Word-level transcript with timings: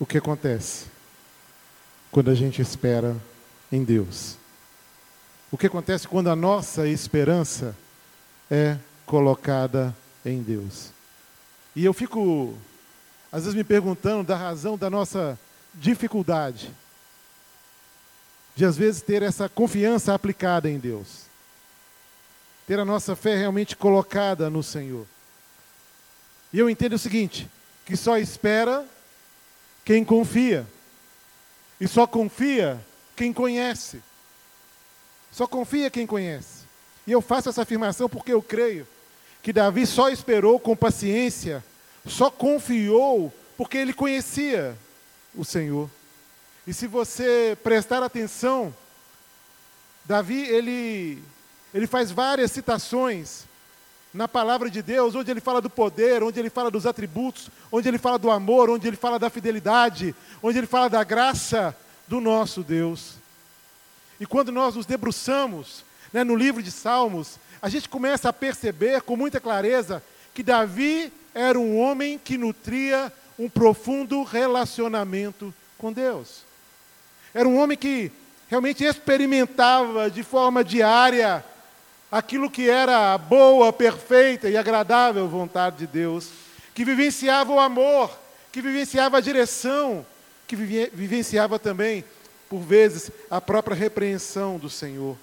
o 0.00 0.06
que 0.06 0.16
acontece 0.16 0.86
quando 2.10 2.30
a 2.30 2.34
gente 2.34 2.62
espera 2.62 3.14
em 3.70 3.84
Deus. 3.84 4.36
O 5.52 5.58
que 5.58 5.66
acontece 5.66 6.08
quando 6.08 6.30
a 6.30 6.34
nossa 6.34 6.88
esperança 6.88 7.76
é 8.50 8.78
colocada 9.04 9.94
em 10.24 10.42
Deus. 10.42 10.90
E 11.76 11.84
eu 11.84 11.92
fico, 11.92 12.56
às 13.30 13.42
vezes, 13.42 13.54
me 13.54 13.62
perguntando 13.62 14.24
da 14.24 14.36
razão 14.36 14.78
da 14.78 14.88
nossa 14.88 15.38
dificuldade 15.74 16.70
de, 18.56 18.64
às 18.64 18.76
vezes, 18.76 19.02
ter 19.02 19.22
essa 19.22 19.48
confiança 19.48 20.14
aplicada 20.14 20.68
em 20.68 20.78
Deus, 20.78 21.26
ter 22.66 22.78
a 22.78 22.84
nossa 22.84 23.14
fé 23.14 23.36
realmente 23.36 23.76
colocada 23.76 24.48
no 24.48 24.62
Senhor. 24.62 25.06
E 26.52 26.58
eu 26.58 26.70
entendo 26.70 26.94
o 26.94 26.98
seguinte: 26.98 27.48
que 27.84 27.96
só 27.96 28.16
espera 28.16 28.84
quem 29.90 30.04
confia, 30.04 30.64
e 31.80 31.88
só 31.88 32.06
confia 32.06 32.80
quem 33.16 33.32
conhece. 33.32 34.00
Só 35.32 35.48
confia 35.48 35.90
quem 35.90 36.06
conhece. 36.06 36.64
E 37.04 37.10
eu 37.10 37.20
faço 37.20 37.48
essa 37.48 37.62
afirmação 37.62 38.08
porque 38.08 38.32
eu 38.32 38.40
creio 38.40 38.86
que 39.42 39.52
Davi 39.52 39.84
só 39.84 40.08
esperou 40.08 40.60
com 40.60 40.76
paciência, 40.76 41.64
só 42.06 42.30
confiou 42.30 43.34
porque 43.56 43.78
ele 43.78 43.92
conhecia 43.92 44.78
o 45.34 45.44
Senhor. 45.44 45.90
E 46.68 46.72
se 46.72 46.86
você 46.86 47.58
prestar 47.60 48.00
atenção, 48.00 48.72
Davi 50.04 50.40
ele 50.40 51.20
ele 51.74 51.88
faz 51.88 52.12
várias 52.12 52.52
citações 52.52 53.42
na 54.12 54.26
palavra 54.26 54.68
de 54.68 54.82
Deus, 54.82 55.14
onde 55.14 55.30
ele 55.30 55.40
fala 55.40 55.60
do 55.60 55.70
poder, 55.70 56.22
onde 56.22 56.38
ele 56.38 56.50
fala 56.50 56.70
dos 56.70 56.86
atributos, 56.86 57.48
onde 57.70 57.88
ele 57.88 57.98
fala 57.98 58.18
do 58.18 58.30
amor, 58.30 58.68
onde 58.68 58.88
ele 58.88 58.96
fala 58.96 59.18
da 59.18 59.30
fidelidade, 59.30 60.14
onde 60.42 60.58
ele 60.58 60.66
fala 60.66 60.88
da 60.88 61.04
graça 61.04 61.76
do 62.08 62.20
nosso 62.20 62.62
Deus. 62.62 63.14
E 64.18 64.26
quando 64.26 64.50
nós 64.50 64.74
nos 64.74 64.84
debruçamos 64.84 65.84
né, 66.12 66.24
no 66.24 66.34
livro 66.34 66.62
de 66.62 66.70
Salmos, 66.70 67.38
a 67.62 67.68
gente 67.68 67.88
começa 67.88 68.28
a 68.28 68.32
perceber 68.32 69.02
com 69.02 69.16
muita 69.16 69.40
clareza 69.40 70.02
que 70.34 70.42
Davi 70.42 71.12
era 71.34 71.58
um 71.58 71.78
homem 71.78 72.18
que 72.18 72.36
nutria 72.36 73.12
um 73.38 73.48
profundo 73.48 74.22
relacionamento 74.22 75.54
com 75.78 75.92
Deus. 75.92 76.42
Era 77.32 77.48
um 77.48 77.58
homem 77.58 77.78
que 77.78 78.10
realmente 78.48 78.84
experimentava 78.84 80.10
de 80.10 80.22
forma 80.22 80.64
diária 80.64 81.44
aquilo 82.10 82.50
que 82.50 82.68
era 82.68 83.16
boa, 83.16 83.72
perfeita 83.72 84.48
e 84.48 84.56
agradável 84.56 85.28
vontade 85.28 85.78
de 85.78 85.86
Deus, 85.86 86.30
que 86.74 86.84
vivenciava 86.84 87.52
o 87.52 87.60
amor, 87.60 88.10
que 88.50 88.60
vivenciava 88.60 89.18
a 89.18 89.20
direção, 89.20 90.04
que 90.46 90.56
vivenciava 90.56 91.58
também, 91.58 92.04
por 92.48 92.60
vezes, 92.60 93.10
a 93.30 93.40
própria 93.40 93.76
repreensão 93.76 94.58
do 94.58 94.68
Senhor. 94.68 95.16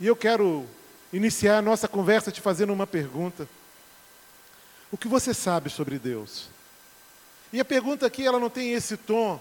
E 0.00 0.06
eu 0.06 0.16
quero 0.16 0.66
iniciar 1.12 1.58
a 1.58 1.62
nossa 1.62 1.86
conversa 1.86 2.32
te 2.32 2.40
fazendo 2.40 2.72
uma 2.72 2.86
pergunta. 2.86 3.48
O 4.90 4.96
que 4.96 5.08
você 5.08 5.32
sabe 5.32 5.70
sobre 5.70 5.98
Deus? 5.98 6.48
E 7.52 7.60
a 7.60 7.64
pergunta 7.64 8.06
aqui, 8.06 8.26
ela 8.26 8.40
não 8.40 8.50
tem 8.50 8.72
esse 8.72 8.96
tom 8.96 9.40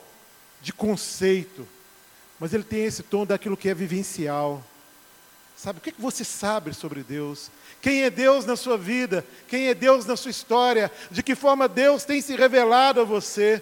de 0.61 0.71
conceito, 0.71 1.67
mas 2.39 2.53
ele 2.53 2.63
tem 2.63 2.85
esse 2.85 3.03
tom 3.03 3.25
daquilo 3.25 3.57
que 3.57 3.67
é 3.67 3.73
vivencial. 3.73 4.63
Sabe, 5.55 5.79
o 5.79 5.81
que 5.81 5.93
você 5.97 6.23
sabe 6.25 6.73
sobre 6.73 7.01
Deus? 7.01 7.49
Quem 7.81 8.03
é 8.03 8.09
Deus 8.09 8.45
na 8.45 8.55
sua 8.55 8.77
vida? 8.77 9.25
Quem 9.47 9.67
é 9.67 9.73
Deus 9.73 10.05
na 10.05 10.17
sua 10.17 10.31
história? 10.31 10.91
De 11.09 11.23
que 11.23 11.33
forma 11.33 11.67
Deus 11.67 12.03
tem 12.03 12.21
se 12.21 12.35
revelado 12.35 12.99
a 12.99 13.05
você? 13.05 13.61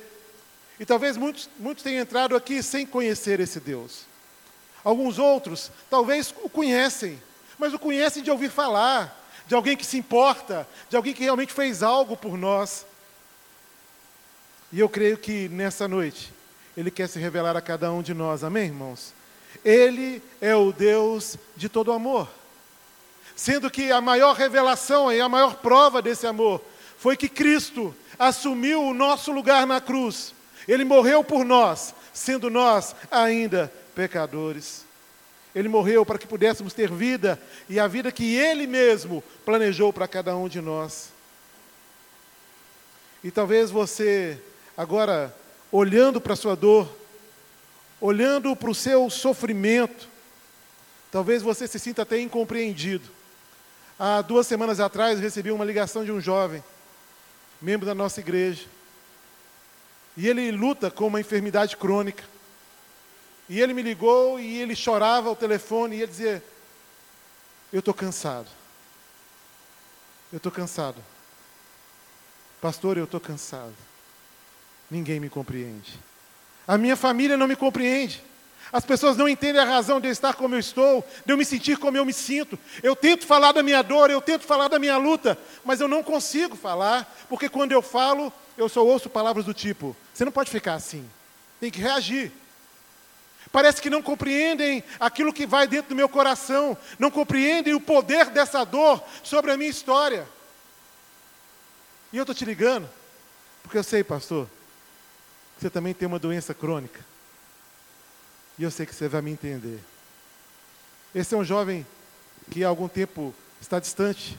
E 0.80 0.86
talvez 0.86 1.16
muitos, 1.18 1.50
muitos 1.60 1.84
tenham 1.84 2.02
entrado 2.02 2.36
aqui 2.36 2.64
sem 2.64 2.86
conhecer 2.86 3.40
esse 3.40 3.60
Deus. 3.60 4.06
Alguns 4.84 5.20
outros 5.20 5.72
talvez 5.90 6.34
o 6.44 6.50
conhecem, 6.50 7.22
mas 7.60 7.74
o 7.74 7.80
conhecem 7.80 8.24
de 8.24 8.32
ouvir 8.32 8.50
falar, 8.50 9.24
de 9.46 9.54
alguém 9.54 9.78
que 9.78 9.86
se 9.86 9.98
importa, 9.98 10.68
de 10.90 10.98
alguém 10.98 11.14
que 11.14 11.24
realmente 11.24 11.54
fez 11.54 11.84
algo 11.84 12.18
por 12.18 12.36
nós. 12.36 12.88
E 14.72 14.80
eu 14.80 14.90
creio 14.90 15.18
que 15.18 15.48
nessa 15.50 15.88
noite, 15.88 16.34
Ele 16.76 16.90
quer 16.90 17.08
se 17.08 17.20
revelar 17.20 17.56
a 17.56 17.62
cada 17.62 17.92
um 17.92 18.02
de 18.02 18.14
nós, 18.14 18.44
amém, 18.44 18.66
irmãos? 18.66 19.14
Ele 19.64 20.22
é 20.42 20.56
o 20.56 20.72
Deus 20.72 21.38
de 21.56 21.70
todo 21.70 21.92
amor. 21.92 22.28
Sendo 23.36 23.70
que 23.70 23.92
a 23.92 24.00
maior 24.00 24.36
revelação 24.36 25.12
e 25.12 25.20
a 25.20 25.28
maior 25.28 25.56
prova 25.56 26.02
desse 26.02 26.28
amor 26.28 26.62
foi 26.98 27.18
que 27.18 27.28
Cristo 27.28 27.94
assumiu 28.18 28.82
o 28.82 28.94
nosso 28.94 29.32
lugar 29.32 29.66
na 29.66 29.82
cruz. 29.82 30.34
Ele 30.68 30.86
morreu 30.86 31.24
por 31.24 31.44
nós, 31.44 31.94
sendo 32.14 32.50
nós 32.50 32.96
ainda 33.12 33.72
pecadores. 33.96 34.86
Ele 35.56 35.68
morreu 35.68 36.06
para 36.06 36.18
que 36.18 36.26
pudéssemos 36.26 36.74
ter 36.74 36.92
vida 36.92 37.40
e 37.70 37.80
a 37.80 37.88
vida 37.88 38.12
que 38.12 38.36
Ele 38.36 38.66
mesmo 38.66 39.24
planejou 39.46 39.94
para 39.94 40.08
cada 40.08 40.36
um 40.36 40.48
de 40.48 40.62
nós. 40.62 41.10
E 43.24 43.32
talvez 43.32 43.70
você, 43.72 44.38
agora, 44.76 45.36
olhando 45.72 46.20
para 46.20 46.34
a 46.34 46.38
sua 46.38 46.56
dor, 46.56 46.90
olhando 48.04 48.54
para 48.54 48.70
o 48.70 48.76
seu 48.76 49.10
sofrimento, 49.10 50.10
talvez 51.10 51.42
você 51.42 51.66
se 51.66 51.80
sinta 51.80 52.02
até 52.02 52.20
incompreendido. 52.20 53.10
Há 53.98 54.22
duas 54.22 54.46
semanas 54.46 54.82
atrás 54.82 55.22
recebi 55.22 55.52
uma 55.52 55.64
ligação 55.64 56.04
de 56.04 56.12
um 56.12 56.20
jovem, 56.20 56.62
membro 57.62 57.86
da 57.86 57.96
nossa 57.96 58.20
igreja. 58.20 58.66
E 60.18 60.28
ele 60.28 60.52
luta 60.52 60.92
com 60.92 61.08
uma 61.08 61.22
enfermidade 61.22 61.78
crônica. 61.78 62.26
E 63.48 63.62
ele 63.62 63.74
me 63.74 63.82
ligou 63.82 64.38
e 64.38 64.62
ele 64.62 64.76
chorava 64.76 65.30
ao 65.30 65.36
telefone 65.36 65.96
e 65.96 66.02
ele 66.02 66.12
dizia: 66.12 66.44
Eu 67.72 67.80
estou 67.80 67.94
cansado. 67.94 68.50
Eu 70.30 70.38
estou 70.38 70.52
cansado. 70.52 71.02
Pastor, 72.60 72.98
eu 72.98 73.06
estou 73.06 73.22
cansado. 73.22 73.74
Ninguém 74.92 75.22
me 75.22 75.30
compreende. 75.30 75.98
A 76.68 76.78
minha 76.78 76.96
família 76.96 77.38
não 77.38 77.48
me 77.48 77.56
compreende. 77.56 78.24
As 78.74 78.84
pessoas 78.84 79.16
não 79.16 79.30
entendem 79.30 79.62
a 79.62 79.66
razão 79.66 80.02
de 80.02 80.08
eu 80.08 80.12
estar 80.12 80.34
como 80.34 80.56
eu 80.56 80.60
estou, 80.60 81.08
de 81.24 81.32
eu 81.32 81.38
me 81.38 81.46
sentir 81.46 81.78
como 81.78 81.96
eu 81.96 82.04
me 82.04 82.12
sinto. 82.12 82.58
Eu 82.82 82.96
tento 82.96 83.24
falar 83.24 83.52
da 83.52 83.62
minha 83.62 83.84
dor, 83.84 84.10
eu 84.10 84.20
tento 84.20 84.46
falar 84.46 84.68
da 84.68 84.80
minha 84.80 84.98
luta, 84.98 85.38
mas 85.64 85.80
eu 85.80 85.88
não 85.88 86.02
consigo 86.02 86.56
falar, 86.56 87.16
porque 87.30 87.48
quando 87.48 87.72
eu 87.72 87.84
falo, 87.84 88.34
eu 88.58 88.68
só 88.68 88.84
ouço 88.84 89.12
palavras 89.12 89.46
do 89.46 89.54
tipo: 89.54 89.96
você 90.12 90.26
não 90.26 90.32
pode 90.32 90.50
ficar 90.50 90.74
assim, 90.74 91.08
tem 91.60 91.70
que 91.70 91.80
reagir. 91.80 92.32
Parece 93.52 93.80
que 93.80 93.92
não 93.92 94.02
compreendem 94.02 94.84
aquilo 95.00 95.32
que 95.32 95.46
vai 95.46 95.68
dentro 95.68 95.90
do 95.90 95.96
meu 95.96 96.10
coração, 96.10 96.76
não 96.98 97.12
compreendem 97.12 97.76
o 97.76 97.80
poder 97.80 98.32
dessa 98.32 98.64
dor 98.64 99.04
sobre 99.22 99.52
a 99.52 99.58
minha 99.58 99.70
história. 99.70 100.28
E 102.12 102.18
eu 102.18 102.24
estou 102.24 102.34
te 102.34 102.44
ligando, 102.44 102.90
porque 103.62 103.78
eu 103.78 103.84
sei, 103.84 104.04
pastor, 104.04 104.50
você 105.64 105.70
também 105.70 105.94
tem 105.94 106.06
uma 106.06 106.20
doença 106.20 106.54
crônica. 106.54 107.00
E 108.60 108.64
eu 108.64 108.70
sei 108.70 108.86
que 108.86 108.94
você 108.94 109.08
vai 109.08 109.22
me 109.22 109.32
entender. 109.32 109.80
Esse 111.16 111.34
é 111.34 111.38
um 111.38 111.44
jovem 111.44 111.88
que 112.52 112.66
há 112.66 112.68
algum 112.68 112.90
tempo 112.90 113.34
está 113.62 113.80
distante 113.80 114.38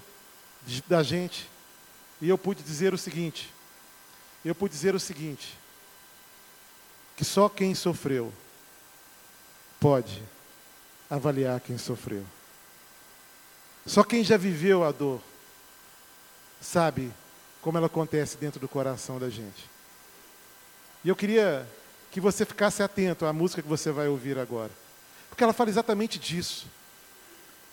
da 0.87 1.03
gente. 1.03 1.49
E 2.21 2.29
eu 2.29 2.37
pude 2.37 2.63
dizer 2.63 2.93
o 2.93 2.99
seguinte: 2.99 3.51
eu 4.45 4.55
pude 4.55 4.75
dizer 4.75 4.95
o 4.95 5.01
seguinte, 5.01 5.59
que 7.17 7.25
só 7.25 7.49
quem 7.49 7.75
sofreu 7.75 8.31
pode 9.81 10.23
avaliar 11.09 11.59
quem 11.59 11.79
sofreu. 11.79 12.25
Só 13.87 14.05
quem 14.05 14.23
já 14.23 14.37
viveu 14.37 14.85
a 14.85 14.93
dor 14.93 15.23
sabe 16.61 17.11
como 17.63 17.79
ela 17.79 17.87
acontece 17.87 18.37
dentro 18.37 18.61
do 18.61 18.69
coração 18.69 19.19
da 19.19 19.31
gente. 19.31 19.74
E 21.05 21.09
eu 21.09 21.17
queria 21.17 21.67
que 22.11 22.21
você 22.21 22.45
ficasse 22.45 22.83
atento 22.83 23.27
à 23.27 23.33
música 23.33 23.61
que 23.61 23.69
você 23.69 23.91
vai 23.91 24.09
ouvir 24.09 24.39
agora. 24.39 24.71
Porque 25.29 25.43
ela 25.43 25.53
fala 25.53 25.69
exatamente 25.69 26.19
disso. 26.19 26.67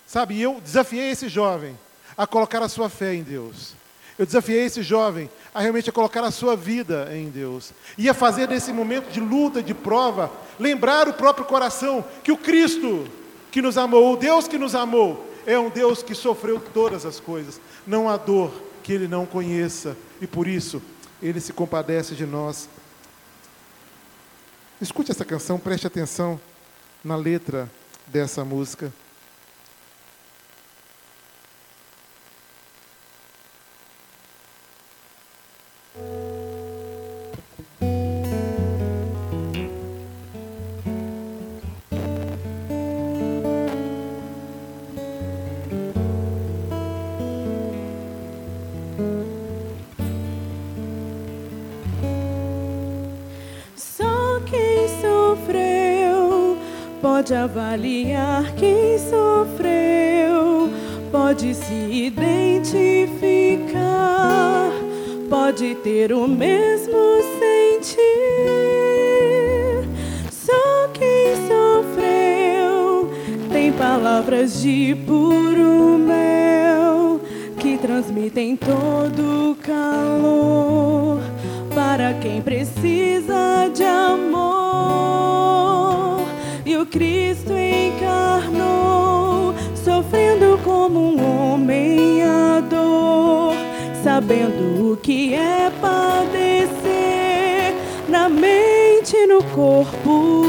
Sabe, 0.06 0.42
eu 0.42 0.60
desafiei 0.60 1.12
esse 1.12 1.30
jovem 1.30 1.78
a 2.18 2.28
colocar 2.28 2.62
a 2.62 2.68
sua 2.68 2.90
fé 2.90 3.14
em 3.14 3.24
Deus. 3.24 3.74
Eu 4.18 4.26
desafiei 4.26 4.66
esse 4.66 4.84
jovem 4.84 5.30
a 5.54 5.62
realmente 5.62 5.92
colocar 5.92 6.24
a 6.24 6.32
sua 6.32 6.56
vida 6.56 7.10
em 7.16 7.30
Deus. 7.30 7.72
E 7.98 8.10
a 8.10 8.14
fazer 8.14 8.48
desse 8.48 8.74
momento 8.74 9.10
de 9.10 9.20
luta, 9.22 9.64
de 9.64 9.74
prova, 9.74 10.32
lembrar 10.60 11.08
o 11.08 11.14
próprio 11.14 11.46
coração 11.46 12.04
que 12.24 12.32
o 12.32 12.38
Cristo 12.38 13.08
que 13.52 13.62
nos 13.62 13.78
amou, 13.78 14.14
o 14.14 14.18
Deus 14.18 14.48
que 14.48 14.58
nos 14.58 14.76
amou, 14.76 15.30
é 15.46 15.58
um 15.58 15.70
Deus 15.70 16.04
que 16.04 16.14
sofreu 16.14 16.60
todas 16.60 17.06
as 17.06 17.20
coisas. 17.20 17.60
Não 17.86 18.10
há 18.10 18.18
dor 18.18 18.52
que 18.84 18.92
ele 18.92 19.08
não 19.08 19.26
conheça. 19.26 19.96
E 20.20 20.28
por 20.28 20.48
isso, 20.48 20.82
ele 21.22 21.40
se 21.40 21.54
compadece 21.54 22.16
de 22.16 22.26
nós 22.26 22.68
Escute 24.82 25.12
essa 25.12 25.24
canção, 25.24 25.60
preste 25.60 25.86
atenção 25.86 26.42
na 27.04 27.16
letra 27.16 27.70
dessa 28.08 28.44
música. 28.44 28.92
Pode 57.02 57.34
avaliar 57.34 58.54
quem 58.56 58.98
sofreu, 59.00 60.70
pode 61.12 61.56
se 61.56 61.74
identificar, 61.74 62.62
pode 65.28 65.74
ter 65.76 66.14
o 66.14 66.28
mesmo 66.28 67.22
sentir. 67.40 67.98
Só 70.32 70.88
quem 70.94 71.36
sofreu 71.48 73.12
tem 73.52 73.74
palavras 73.74 74.62
de 74.62 74.96
puro 75.08 75.98
mel 75.98 77.20
que 77.58 77.80
transmitem 77.80 78.56
todo 78.56 79.52
o 79.52 79.56
calor 79.56 81.20
para 81.74 82.14
quem 82.14 82.42
precisa 82.42 83.72
de 83.74 83.84
amor. 83.84 84.52
Cristo 86.92 87.54
encarnou, 87.54 89.56
sofrendo 89.74 90.60
como 90.62 91.00
um 91.00 91.54
homem 91.54 92.22
a 92.22 92.60
dor, 92.60 93.54
sabendo 94.04 94.92
o 94.92 94.98
que 94.98 95.34
é 95.34 95.72
padecer 95.80 97.74
na 98.10 98.28
mente 98.28 99.16
e 99.16 99.26
no 99.26 99.42
corpo. 99.42 100.44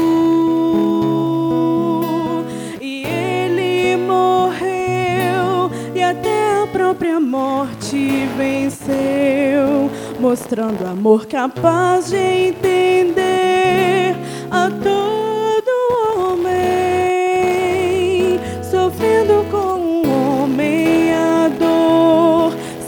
E 2.81 3.05
ele 3.05 3.95
morreu 3.95 5.71
e 5.95 6.03
até 6.03 6.61
a 6.61 6.67
própria 6.67 7.21
morte 7.21 8.27
venceu 8.35 9.89
mostrando 10.19 10.85
amor 10.85 11.25
capaz 11.25 12.09
de 12.09 12.17
entender 12.17 14.17
a 14.51 14.69
todo 14.69 15.22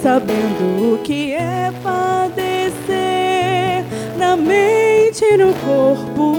sabendo 0.06 0.94
o 0.94 0.98
que 1.00 1.34
é 1.34 1.74
padecer 1.82 3.84
na 4.20 4.38
mente 4.38 5.26
e 5.26 5.36
no 5.36 5.52
corpo. 5.56 6.36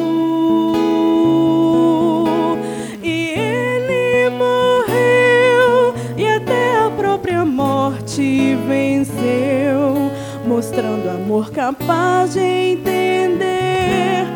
E 3.03 3.31
ele 3.31 4.31
morreu 4.31 5.97
e 6.17 6.29
até 6.29 6.79
a 6.79 6.91
própria 6.91 7.45
morte 7.45 8.57
venceu 8.69 10.13
mostrando 10.47 11.09
amor 11.09 11.51
capaz 11.51 12.35
de 12.35 12.39
entender 12.39 14.27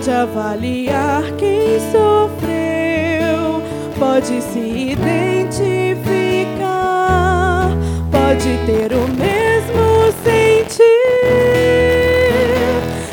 pode 0.00 0.10
avaliar 0.10 1.22
quem 1.36 1.78
sofreu, 1.92 3.62
pode 3.98 4.40
se 4.40 4.58
identificar 4.58 6.00
pode 8.10 8.58
ter 8.64 8.92
o 8.94 9.06
mesmo 9.08 10.10
sentir. 10.24 10.80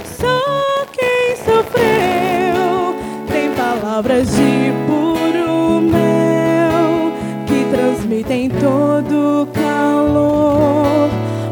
Só 0.06 0.86
quem 0.94 1.36
sofreu 1.36 2.96
tem 3.28 3.52
palavras 3.52 4.30
de 4.30 4.72
puro 4.88 5.82
mel 5.82 7.12
que 7.48 7.66
transmitem 7.70 8.50
todo 8.50 9.46
calor 9.52 11.10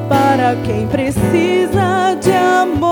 para 0.08 0.56
quem 0.66 0.88
precisa 0.88 2.16
de 2.22 2.32
amor. 2.32 2.85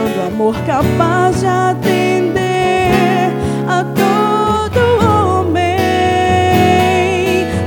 Mostrando 0.00 0.22
amor 0.26 0.54
capaz 0.64 1.40
de 1.40 1.46
atender 1.46 3.30
a 3.68 3.84
todo 3.84 4.80
homem, 5.04 5.76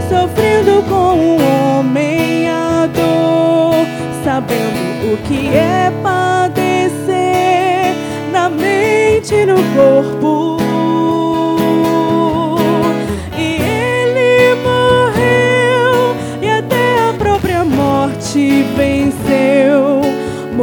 sofrendo 0.10 0.84
com 0.84 1.14
um 1.14 1.38
homem 1.78 2.50
a 2.50 2.88
dor, 2.88 3.86
sabendo 4.24 5.14
o 5.14 5.18
que 5.28 5.56
é 5.56 5.92
padecer 6.02 7.96
na 8.32 8.50
mente 8.50 9.36
e 9.36 9.46
no 9.46 9.58
corpo. 9.76 10.63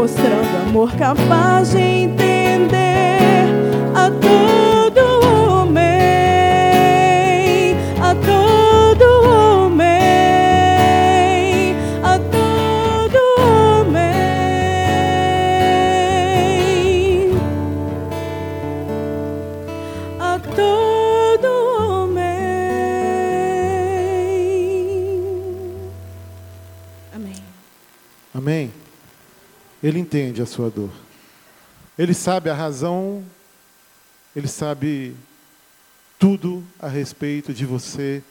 Mostrando 0.00 0.56
amor 0.66 0.90
capaz 0.96 1.72
de 1.72 1.78
entender 1.78 3.44
a 3.94 4.10
todo 4.10 5.00
homem, 5.60 5.76
a 8.00 8.14
todo 8.14 9.04
homem, 9.28 9.84
a 12.02 12.18
todo 12.18 13.18
homem, 13.42 14.00
a 20.18 20.38
todo 20.56 21.46
homem. 21.78 22.24
Amém. 27.14 27.42
Amém? 28.34 28.72
Ele 29.82 29.98
entende 29.98 30.42
a 30.42 30.46
sua 30.46 30.70
dor. 30.70 30.90
Ele 31.98 32.14
sabe 32.14 32.50
a 32.50 32.54
razão, 32.54 33.24
ele 34.34 34.48
sabe 34.48 35.14
tudo 36.18 36.64
a 36.78 36.88
respeito 36.88 37.52
de 37.52 37.64
você, 37.64 38.22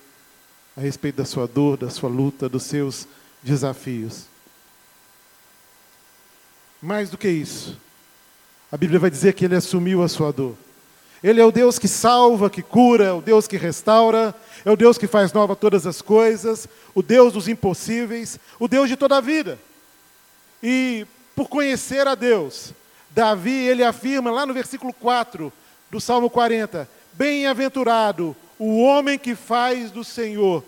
a 0.77 0.81
respeito 0.81 1.15
da 1.15 1.25
sua 1.25 1.47
dor, 1.47 1.77
da 1.77 1.89
sua 1.89 2.09
luta, 2.09 2.47
dos 2.47 2.63
seus 2.63 3.07
desafios. 3.41 4.25
Mais 6.81 7.09
do 7.09 7.17
que 7.17 7.27
isso, 7.27 7.77
a 8.71 8.77
Bíblia 8.77 8.99
vai 8.99 9.09
dizer 9.09 9.33
que 9.33 9.45
ele 9.45 9.55
assumiu 9.55 10.03
a 10.03 10.07
sua 10.07 10.31
dor. 10.31 10.55
Ele 11.21 11.41
é 11.41 11.45
o 11.45 11.51
Deus 11.51 11.77
que 11.77 11.87
salva, 11.87 12.49
que 12.49 12.61
cura, 12.61 13.05
é 13.05 13.11
o 13.11 13.21
Deus 13.21 13.47
que 13.47 13.57
restaura, 13.57 14.33
é 14.63 14.71
o 14.71 14.77
Deus 14.77 14.97
que 14.97 15.07
faz 15.07 15.33
nova 15.33 15.55
todas 15.55 15.85
as 15.85 16.01
coisas, 16.01 16.67
o 16.95 17.01
Deus 17.01 17.33
dos 17.33 17.47
impossíveis, 17.47 18.39
o 18.57 18.67
Deus 18.67 18.87
de 18.87 18.95
toda 18.95 19.17
a 19.17 19.21
vida. 19.21 19.59
E 20.63 21.05
por 21.39 21.47
conhecer 21.47 22.05
a 22.05 22.15
Deus, 22.15 22.73
Davi, 23.11 23.49
ele 23.49 23.81
afirma 23.81 24.29
lá 24.29 24.45
no 24.45 24.53
versículo 24.53 24.91
4 24.91 25.53
do 25.89 26.01
Salmo 26.01 26.29
40: 26.29 26.85
Bem-aventurado 27.13 28.35
o 28.57 28.81
homem 28.81 29.17
que 29.17 29.33
faz 29.35 29.89
do 29.89 30.03
Senhor 30.03 30.61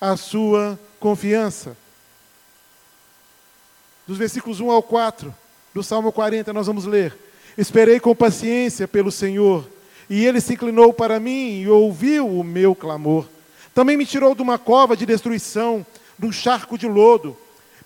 a 0.00 0.16
sua 0.16 0.78
confiança. 1.00 1.76
Dos 4.06 4.16
versículos 4.16 4.60
1 4.60 4.70
ao 4.70 4.80
4 4.80 5.34
do 5.74 5.82
Salmo 5.82 6.12
40, 6.12 6.52
nós 6.52 6.68
vamos 6.68 6.84
ler: 6.84 7.18
Esperei 7.58 7.98
com 7.98 8.14
paciência 8.14 8.86
pelo 8.86 9.10
Senhor, 9.10 9.68
e 10.08 10.24
ele 10.24 10.40
se 10.40 10.52
inclinou 10.52 10.92
para 10.92 11.18
mim 11.18 11.62
e 11.62 11.68
ouviu 11.68 12.28
o 12.28 12.44
meu 12.44 12.76
clamor. 12.76 13.26
Também 13.74 13.96
me 13.96 14.06
tirou 14.06 14.36
de 14.36 14.42
uma 14.42 14.56
cova 14.56 14.96
de 14.96 15.04
destruição, 15.04 15.84
de 16.16 16.26
um 16.26 16.30
charco 16.30 16.78
de 16.78 16.86
lodo, 16.86 17.36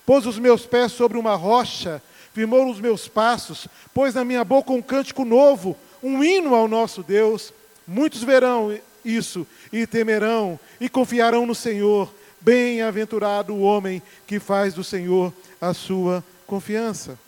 pôs 0.05 0.27
os 0.27 0.39
meus 0.39 0.67
pés 0.67 0.93
sobre 0.93 1.17
uma 1.17 1.35
rocha, 1.35 2.03
firmou 2.37 2.71
os 2.71 2.79
meus 2.79 3.09
passos, 3.09 3.67
pôs 3.95 4.13
na 4.13 4.23
minha 4.23 4.45
boca 4.45 4.71
um 4.71 4.83
cântico 4.83 5.25
novo, 5.25 5.75
um 6.03 6.23
hino 6.23 6.55
ao 6.55 6.69
nosso 6.69 7.03
Deus. 7.03 7.51
Muitos 7.89 8.23
verão 8.23 8.79
isso 9.03 9.47
e 9.73 9.87
temerão 9.87 10.61
e 10.79 10.87
confiarão 10.87 11.47
no 11.47 11.55
Senhor. 11.55 12.13
Bem-aventurado 12.39 13.55
o 13.55 13.63
homem 13.63 14.03
que 14.27 14.39
faz 14.39 14.75
do 14.75 14.85
Senhor 14.85 15.33
a 15.59 15.73
sua 15.73 16.23
confiança. 16.47 17.19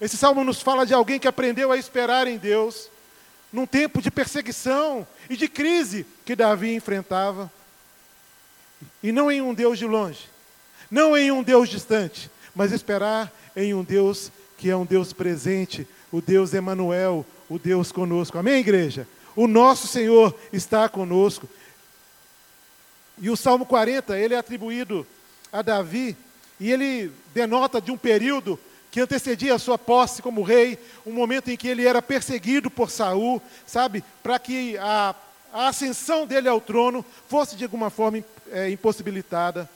Esse 0.00 0.16
salmo 0.16 0.42
nos 0.42 0.62
fala 0.62 0.86
de 0.86 0.94
alguém 0.94 1.18
que 1.18 1.28
aprendeu 1.28 1.70
a 1.70 1.76
esperar 1.76 2.26
em 2.26 2.38
Deus, 2.38 2.88
num 3.52 3.66
tempo 3.66 4.00
de 4.00 4.10
perseguição 4.10 5.06
e 5.28 5.36
de 5.36 5.48
crise 5.48 6.06
que 6.24 6.34
Davi 6.34 6.74
enfrentava. 6.74 7.52
E 9.02 9.12
não 9.12 9.30
em 9.30 9.42
um 9.42 9.52
Deus 9.52 9.78
de 9.78 9.84
longe, 9.84 10.30
não 10.90 11.14
em 11.14 11.30
um 11.30 11.42
Deus 11.42 11.68
distante, 11.68 12.30
mas 12.54 12.72
esperar 12.72 13.30
em 13.56 13.74
um 13.74 13.82
Deus 13.82 14.30
que 14.56 14.70
é 14.70 14.76
um 14.76 14.84
Deus 14.84 15.12
presente, 15.12 15.88
o 16.12 16.20
Deus 16.20 16.54
Emanuel, 16.54 17.26
o 17.50 17.58
Deus 17.58 17.90
conosco. 17.90 18.38
Amém, 18.38 18.60
igreja? 18.60 19.08
O 19.34 19.48
nosso 19.48 19.88
Senhor 19.88 20.32
está 20.52 20.88
conosco. 20.88 21.48
E 23.18 23.28
o 23.28 23.36
Salmo 23.36 23.66
40, 23.66 24.16
ele 24.16 24.34
é 24.34 24.38
atribuído 24.38 25.06
a 25.52 25.62
Davi, 25.62 26.16
e 26.60 26.70
ele 26.70 27.10
denota 27.34 27.80
de 27.80 27.90
um 27.90 27.96
período 27.96 28.58
que 28.90 29.00
antecedia 29.00 29.54
a 29.54 29.58
sua 29.58 29.78
posse 29.78 30.22
como 30.22 30.42
rei, 30.42 30.78
um 31.04 31.12
momento 31.12 31.50
em 31.50 31.56
que 31.56 31.66
ele 31.66 31.86
era 31.86 32.00
perseguido 32.00 32.70
por 32.70 32.90
Saul, 32.90 33.42
sabe, 33.66 34.04
para 34.22 34.38
que 34.38 34.76
a, 34.78 35.14
a, 35.52 35.68
ascensão 35.68 36.26
dele 36.26 36.48
ao 36.48 36.60
trono 36.60 37.04
fosse 37.26 37.56
de 37.56 37.64
alguma 37.64 37.90
forma 37.90 38.22
é, 38.50 38.70
impossibilitada. 38.70 39.68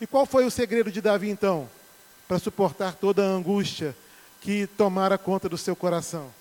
E 0.00 0.06
qual 0.06 0.26
foi 0.26 0.44
o 0.44 0.50
segredo 0.50 0.90
de 0.90 1.00
Davi 1.00 1.30
então? 1.30 1.68
Para 2.30 2.38
suportar 2.38 2.94
toda 2.94 3.24
a 3.24 3.28
angústia 3.28 3.92
que 4.40 4.68
tomara 4.76 5.18
conta 5.18 5.48
do 5.48 5.58
seu 5.58 5.74
coração. 5.74 6.32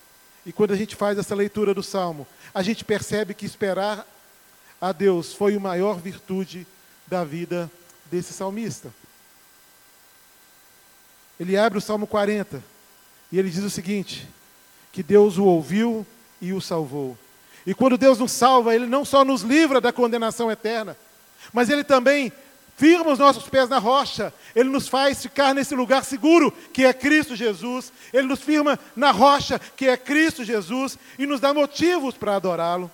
E 0.46 0.54
quando 0.54 0.72
a 0.72 0.76
gente 0.76 0.96
faz 0.96 1.18
essa 1.18 1.34
leitura 1.34 1.74
do 1.74 1.82
salmo, 1.82 2.28
a 2.54 2.62
gente 2.62 2.86
percebe 2.86 3.34
que 3.34 3.44
esperar 3.44 4.06
a 4.80 4.92
Deus 4.92 5.34
foi 5.34 5.56
a 5.56 5.60
maior 5.60 6.00
virtude 6.00 6.68
da 7.08 7.24
vida 7.24 7.72
desse 8.06 8.34
salmista. 8.34 8.94
Ele 11.40 11.58
abre 11.58 11.80
o 11.80 11.82
Salmo 11.82 12.06
40 12.06 12.64
e 13.32 13.40
ele 13.40 13.50
diz 13.50 13.64
o 13.64 13.70
seguinte: 13.72 14.30
que 14.92 15.02
Deus 15.02 15.40
o 15.40 15.46
ouviu 15.46 16.06
e 16.40 16.54
o 16.54 16.62
salvou. 16.62 17.18
E 17.66 17.74
quando 17.74 17.98
Deus 17.98 18.20
nos 18.20 18.32
salva, 18.32 18.76
Ele 18.76 18.86
não 18.86 19.04
só 19.04 19.26
nos 19.26 19.42
livra 19.42 19.82
da 19.82 19.92
condenação 19.92 20.52
eterna, 20.52 20.96
mas 21.52 21.68
Ele 21.68 21.84
também 21.84 22.32
firma 22.80 23.12
os 23.12 23.20
nossos 23.20 23.50
pés 23.50 23.68
na 23.68 23.78
rocha, 23.78 24.34
Ele 24.56 24.70
nos 24.70 24.88
faz 24.88 25.22
ficar 25.22 25.54
nesse 25.54 25.76
lugar 25.76 26.06
seguro, 26.06 26.50
que 26.74 26.86
é 26.86 26.94
Cristo 26.94 27.36
Jesus, 27.36 27.92
Ele 28.14 28.28
nos 28.28 28.40
firma 28.40 28.80
na 28.96 29.12
rocha, 29.12 29.60
que 29.60 29.86
é 29.86 29.98
Cristo 29.98 30.46
Jesus, 30.46 30.98
e 31.18 31.26
nos 31.26 31.42
dá 31.42 31.54
motivos 31.54 32.16
para 32.16 32.38
adorá-lo. 32.38 32.90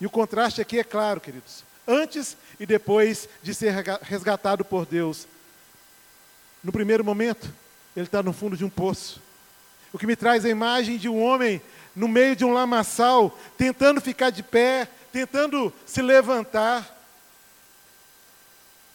E 0.00 0.06
o 0.06 0.10
contraste 0.10 0.60
aqui 0.60 0.80
é 0.80 0.84
claro, 0.84 1.20
queridos, 1.20 1.62
antes 1.86 2.36
e 2.58 2.66
depois 2.66 3.28
de 3.40 3.54
ser 3.54 3.72
resgatado 4.02 4.64
por 4.64 4.84
Deus. 4.84 5.28
No 6.62 6.72
primeiro 6.72 7.04
momento, 7.04 7.48
ele 7.96 8.06
está 8.06 8.20
no 8.20 8.32
fundo 8.32 8.56
de 8.56 8.64
um 8.64 8.70
poço. 8.70 9.22
O 9.92 9.98
que 9.98 10.06
me 10.08 10.16
traz 10.16 10.44
a 10.44 10.48
imagem 10.48 10.98
de 10.98 11.08
um 11.08 11.22
homem 11.22 11.62
no 11.94 12.08
meio 12.08 12.34
de 12.34 12.44
um 12.44 12.52
lamaçal, 12.52 13.38
tentando 13.56 14.00
ficar 14.00 14.30
de 14.30 14.42
pé, 14.42 14.88
tentando 15.12 15.72
se 15.86 16.02
levantar. 16.02 16.97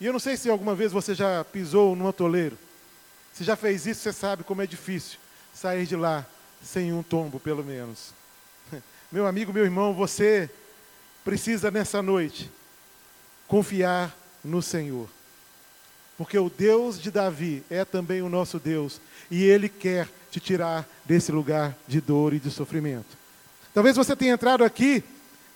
E 0.03 0.05
eu 0.05 0.11
não 0.11 0.19
sei 0.19 0.35
se 0.35 0.49
alguma 0.49 0.75
vez 0.75 0.91
você 0.91 1.15
já 1.15 1.45
pisou 1.45 1.95
num 1.95 2.09
atoleiro. 2.09 2.57
Se 3.33 3.41
já 3.41 3.55
fez 3.55 3.85
isso, 3.85 4.01
você 4.01 4.11
sabe 4.11 4.43
como 4.43 4.61
é 4.61 4.67
difícil 4.67 5.17
sair 5.53 5.85
de 5.85 5.95
lá 5.95 6.25
sem 6.61 6.91
um 6.91 7.01
tombo, 7.01 7.39
pelo 7.39 7.63
menos. 7.63 8.13
Meu 9.09 9.25
amigo, 9.25 9.53
meu 9.53 9.63
irmão, 9.63 9.93
você 9.93 10.49
precisa 11.23 11.71
nessa 11.71 12.01
noite 12.01 12.51
confiar 13.47 14.13
no 14.43 14.61
Senhor. 14.61 15.07
Porque 16.17 16.37
o 16.37 16.49
Deus 16.49 17.01
de 17.01 17.09
Davi 17.09 17.63
é 17.69 17.85
também 17.85 18.21
o 18.21 18.27
nosso 18.27 18.59
Deus, 18.59 18.99
e 19.31 19.41
Ele 19.41 19.69
quer 19.69 20.09
te 20.29 20.41
tirar 20.41 20.85
desse 21.05 21.31
lugar 21.31 21.77
de 21.87 22.01
dor 22.01 22.33
e 22.33 22.39
de 22.39 22.51
sofrimento. 22.51 23.17
Talvez 23.73 23.95
você 23.95 24.17
tenha 24.17 24.33
entrado 24.33 24.65
aqui 24.65 25.01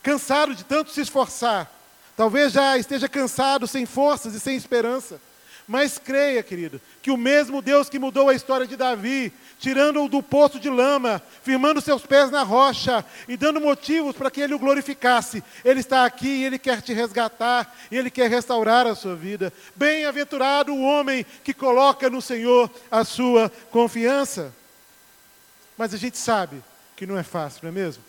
cansado 0.02 0.54
de 0.54 0.64
tanto 0.64 0.90
se 0.90 1.02
esforçar, 1.02 1.70
talvez 2.18 2.52
já 2.52 2.76
esteja 2.76 3.08
cansado, 3.08 3.68
sem 3.68 3.86
forças 3.86 4.34
e 4.34 4.40
sem 4.40 4.56
esperança. 4.56 5.20
Mas 5.68 5.98
creia, 5.98 6.42
querido, 6.42 6.80
que 7.00 7.12
o 7.12 7.16
mesmo 7.16 7.62
Deus 7.62 7.88
que 7.88 7.96
mudou 7.96 8.28
a 8.28 8.34
história 8.34 8.66
de 8.66 8.76
Davi, 8.76 9.32
tirando-o 9.60 10.08
do 10.08 10.20
poço 10.20 10.58
de 10.58 10.68
lama, 10.68 11.22
firmando 11.44 11.80
seus 11.80 12.04
pés 12.04 12.28
na 12.28 12.42
rocha 12.42 13.04
e 13.28 13.36
dando 13.36 13.60
motivos 13.60 14.16
para 14.16 14.32
que 14.32 14.40
ele 14.40 14.52
o 14.52 14.58
glorificasse, 14.58 15.44
ele 15.64 15.78
está 15.78 16.04
aqui 16.04 16.26
e 16.26 16.44
ele 16.44 16.58
quer 16.58 16.82
te 16.82 16.92
resgatar 16.92 17.72
e 17.88 17.96
ele 17.96 18.10
quer 18.10 18.28
restaurar 18.28 18.84
a 18.84 18.96
sua 18.96 19.14
vida. 19.14 19.52
Bem-aventurado 19.76 20.74
o 20.74 20.82
homem 20.82 21.24
que 21.44 21.54
coloca 21.54 22.10
no 22.10 22.20
Senhor 22.20 22.68
a 22.90 23.04
sua 23.04 23.48
confiança. 23.70 24.52
Mas 25.76 25.94
a 25.94 25.96
gente 25.96 26.18
sabe 26.18 26.64
que 26.96 27.06
não 27.06 27.16
é 27.16 27.22
fácil, 27.22 27.60
não 27.62 27.68
é 27.68 27.72
mesmo? 27.72 28.02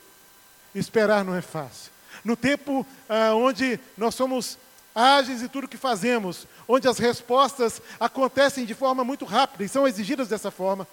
Esperar 0.74 1.24
não 1.24 1.36
é 1.36 1.42
fácil. 1.42 1.99
No 2.23 2.35
tempo 2.35 2.85
ah, 3.07 3.33
onde 3.35 3.79
nós 3.97 4.15
somos 4.15 4.57
ágeis 4.93 5.41
em 5.41 5.47
tudo 5.47 5.67
que 5.67 5.77
fazemos, 5.77 6.45
onde 6.67 6.88
as 6.88 6.97
respostas 6.97 7.81
acontecem 7.99 8.65
de 8.65 8.73
forma 8.73 9.03
muito 9.03 9.25
rápida 9.25 9.63
e 9.63 9.69
são 9.69 9.88
exigidas 9.88 10.27
dessa 10.27 10.51
forma. 10.51 10.88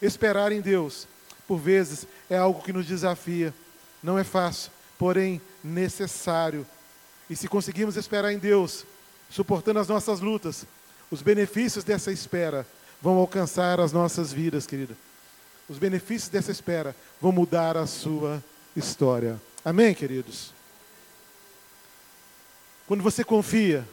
Esperar 0.00 0.52
em 0.52 0.60
Deus, 0.60 1.06
por 1.48 1.56
vezes, 1.56 2.06
é 2.28 2.36
algo 2.36 2.62
que 2.62 2.72
nos 2.72 2.86
desafia. 2.86 3.54
Não 4.02 4.18
é 4.18 4.24
fácil, 4.24 4.70
porém 4.98 5.40
necessário. 5.64 6.66
E 7.30 7.34
se 7.34 7.48
conseguirmos 7.48 7.96
esperar 7.96 8.32
em 8.32 8.38
Deus, 8.38 8.84
suportando 9.30 9.80
as 9.80 9.88
nossas 9.88 10.20
lutas, 10.20 10.66
os 11.10 11.22
benefícios 11.22 11.84
dessa 11.84 12.12
espera 12.12 12.66
vão 13.00 13.16
alcançar 13.16 13.80
as 13.80 13.92
nossas 13.92 14.32
vidas, 14.32 14.66
querida. 14.66 14.96
Os 15.68 15.78
benefícios 15.78 16.28
dessa 16.28 16.52
espera 16.52 16.94
vão 17.20 17.32
mudar 17.32 17.76
a 17.76 17.86
sua 17.86 18.42
história. 18.76 19.40
Amém, 19.64 19.94
queridos? 19.94 20.55
Quando 22.86 23.02
você 23.02 23.24
confia 23.24 23.84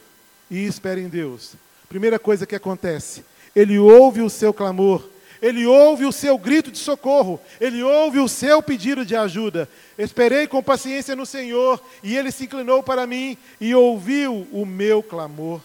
e 0.50 0.64
espera 0.64 1.00
em 1.00 1.08
Deus, 1.08 1.54
primeira 1.88 2.18
coisa 2.18 2.46
que 2.46 2.54
acontece, 2.54 3.24
Ele 3.54 3.78
ouve 3.78 4.20
o 4.20 4.30
seu 4.30 4.54
clamor, 4.54 5.04
Ele 5.42 5.66
ouve 5.66 6.04
o 6.04 6.12
seu 6.12 6.38
grito 6.38 6.70
de 6.70 6.78
socorro, 6.78 7.40
Ele 7.60 7.82
ouve 7.82 8.20
o 8.20 8.28
seu 8.28 8.62
pedido 8.62 9.04
de 9.04 9.16
ajuda. 9.16 9.68
Esperei 9.98 10.46
com 10.46 10.62
paciência 10.62 11.16
no 11.16 11.26
Senhor 11.26 11.82
e 12.02 12.16
Ele 12.16 12.30
se 12.30 12.44
inclinou 12.44 12.82
para 12.82 13.06
mim 13.06 13.36
e 13.60 13.74
ouviu 13.74 14.46
o 14.52 14.64
meu 14.64 15.02
clamor. 15.02 15.60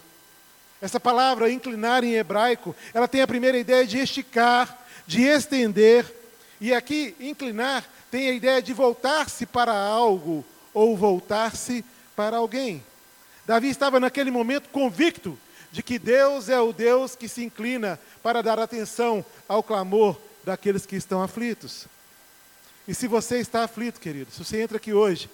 Essa 0.82 0.98
palavra 0.98 1.50
inclinar 1.50 2.02
em 2.02 2.14
hebraico, 2.14 2.74
ela 2.92 3.06
tem 3.06 3.20
a 3.20 3.26
primeira 3.28 3.58
ideia 3.58 3.86
de 3.86 3.98
esticar, 3.98 4.86
de 5.06 5.22
estender, 5.22 6.06
e 6.60 6.74
aqui 6.74 7.14
inclinar 7.20 7.88
tem 8.10 8.28
a 8.28 8.32
ideia 8.32 8.60
de 8.60 8.72
voltar-se 8.72 9.46
para 9.46 9.72
algo 9.72 10.44
ou 10.74 10.96
voltar-se 10.96 11.84
para 12.16 12.38
alguém. 12.38 12.82
Davi 13.46 13.68
estava 13.68 13.98
naquele 13.98 14.30
momento 14.30 14.68
convicto 14.68 15.38
de 15.72 15.82
que 15.82 15.98
Deus 15.98 16.48
é 16.48 16.60
o 16.60 16.72
Deus 16.72 17.14
que 17.14 17.28
se 17.28 17.44
inclina 17.44 17.98
para 18.22 18.42
dar 18.42 18.58
atenção 18.58 19.24
ao 19.48 19.62
clamor 19.62 20.16
daqueles 20.44 20.84
que 20.84 20.96
estão 20.96 21.22
aflitos. 21.22 21.86
E 22.88 22.94
se 22.94 23.06
você 23.06 23.38
está 23.38 23.64
aflito, 23.64 24.00
querido, 24.00 24.30
se 24.30 24.42
você 24.42 24.60
entra 24.60 24.76
aqui 24.76 24.92
hoje 24.92 25.30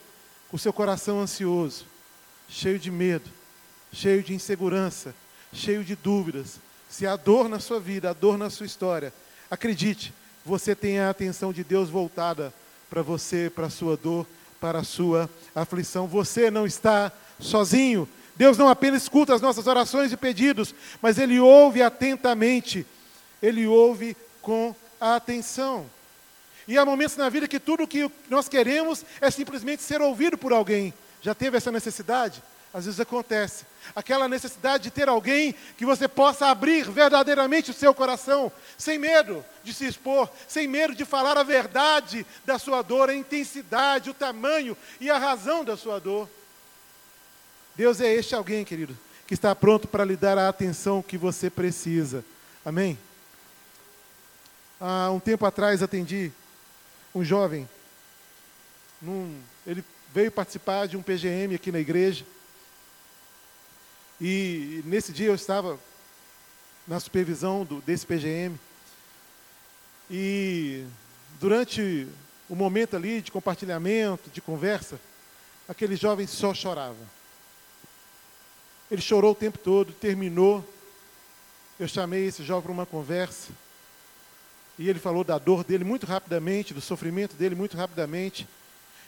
com 0.51 0.59
seu 0.59 0.73
coração 0.73 1.21
ansioso, 1.21 1.87
cheio 2.49 2.79
de 2.79 2.91
medo, 2.91 3.31
cheio 3.93 4.23
de 4.23 4.35
insegurança, 4.35 5.15
cheio 5.53 5.83
de 5.83 5.97
dúvidas, 5.97 6.61
se 6.89 7.07
há 7.07 7.17
dor 7.17 7.49
na 7.49 7.59
sua 7.59 7.81
vida, 7.81 8.11
há 8.11 8.13
dor 8.13 8.37
na 8.37 8.51
sua 8.51 8.67
história, 8.67 9.13
acredite, 9.51 10.13
você 10.45 10.75
tem 10.75 11.01
a 11.01 11.11
atenção 11.11 11.53
de 11.53 11.65
Deus 11.65 11.89
voltada 11.89 12.53
para 12.89 13.03
você, 13.03 13.51
para 13.51 13.67
a 13.67 13.71
sua 13.71 13.97
dor, 13.97 14.27
para 14.61 14.81
a 14.81 14.85
sua 14.85 15.29
aflição. 15.55 16.07
Você 16.07 16.51
não 16.51 16.67
está 16.67 17.11
sozinho. 17.39 18.09
Deus 18.37 18.59
não 18.59 18.69
apenas 18.69 19.03
escuta 19.03 19.35
as 19.35 19.41
nossas 19.41 19.67
orações 19.67 20.13
e 20.13 20.17
pedidos, 20.17 20.75
mas 21.01 21.19
Ele 21.19 21.41
ouve 21.41 21.83
atentamente, 21.83 22.87
Ele 23.43 23.67
ouve 23.67 24.17
com 24.43 24.75
atenção. 25.01 25.87
E 26.69 26.77
há 26.77 26.85
momentos 26.85 27.17
na 27.17 27.29
vida 27.29 27.47
que 27.47 27.61
tudo 27.61 27.85
o 27.85 27.89
que 27.89 28.11
nós 28.29 28.49
queremos 28.49 29.05
é 29.21 29.31
simplesmente 29.31 29.83
ser 29.83 30.01
ouvido 30.01 30.37
por 30.37 30.53
alguém. 30.53 30.93
Já 31.23 31.35
teve 31.35 31.57
essa 31.57 31.71
necessidade? 31.71 32.43
Às 32.75 32.85
vezes 32.85 33.01
acontece. 33.01 33.65
Aquela 33.95 34.29
necessidade 34.29 34.85
de 34.85 34.91
ter 34.91 35.09
alguém 35.09 35.55
que 35.79 35.87
você 35.87 36.07
possa 36.07 36.49
abrir 36.49 36.91
verdadeiramente 36.91 37.71
o 37.71 37.75
seu 37.75 37.95
coração, 37.95 38.53
sem 38.77 38.99
medo 38.99 39.45
de 39.65 39.73
se 39.73 39.87
expor, 39.87 40.29
sem 40.47 40.69
medo 40.69 40.95
de 40.95 41.05
falar 41.05 41.39
a 41.39 41.43
verdade 41.43 42.27
da 42.45 42.59
sua 42.59 42.83
dor, 42.83 43.09
a 43.09 43.15
intensidade, 43.15 44.11
o 44.11 44.15
tamanho 44.15 44.77
e 45.01 45.09
a 45.09 45.17
razão 45.17 45.65
da 45.65 45.77
sua 45.77 45.99
dor. 45.99 46.29
Deus 47.77 48.01
é 48.01 48.13
este 48.15 48.35
alguém, 48.35 48.65
querido, 48.65 48.97
que 49.27 49.35
está 49.35 49.55
pronto 49.55 49.87
para 49.87 50.05
lhe 50.05 50.17
dar 50.17 50.39
a 50.39 50.49
atenção 50.49 51.03
que 51.03 51.19
você 51.19 51.51
precisa. 51.51 52.25
Amém? 52.65 52.99
Há 54.81 55.11
um 55.11 55.21
tempo 55.21 55.45
atrás 55.45 55.83
atendi 55.83 56.33
um 57.15 57.23
jovem. 57.23 57.69
Num, 59.01 59.39
ele 59.67 59.85
veio 60.15 60.33
participar 60.33 60.87
de 60.87 60.97
um 60.97 61.03
PGM 61.03 61.55
aqui 61.55 61.71
na 61.71 61.79
igreja. 61.79 62.25
E 64.19 64.81
nesse 64.87 65.13
dia 65.13 65.27
eu 65.27 65.35
estava 65.35 65.79
na 66.89 66.99
supervisão 66.99 67.63
do, 67.63 67.83
desse 67.83 68.07
PGM. 68.07 68.59
E 70.11 70.87
durante 71.39 72.09
o 72.49 72.55
momento 72.55 72.97
ali 72.97 73.21
de 73.21 73.31
compartilhamento, 73.31 74.31
de 74.31 74.41
conversa, 74.41 74.99
aquele 75.69 75.95
jovem 75.95 76.27
só 76.27 76.55
chorava. 76.55 77.16
Ele 78.91 79.03
chorou 79.03 79.33
o 79.33 79.35
tempo 79.35 79.59
todo, 79.59 79.93
terminou. 79.93 80.65
Eu 81.79 81.89
chamei 81.89 82.27
esse 82.27 82.43
jovem 82.45 82.63
para 82.63 82.73
uma 82.73 82.87
conversa. 82.87 83.53
E 84.79 84.89
ele 84.89 84.99
falou 84.99 85.25
da 85.25 85.39
dor 85.39 85.65
dele 85.65 85.85
muito 85.85 86.07
rapidamente, 86.07 86.75
do 86.75 86.81
sofrimento 86.81 87.35
dele 87.35 87.55
muito 87.55 87.77
rapidamente. 87.77 88.47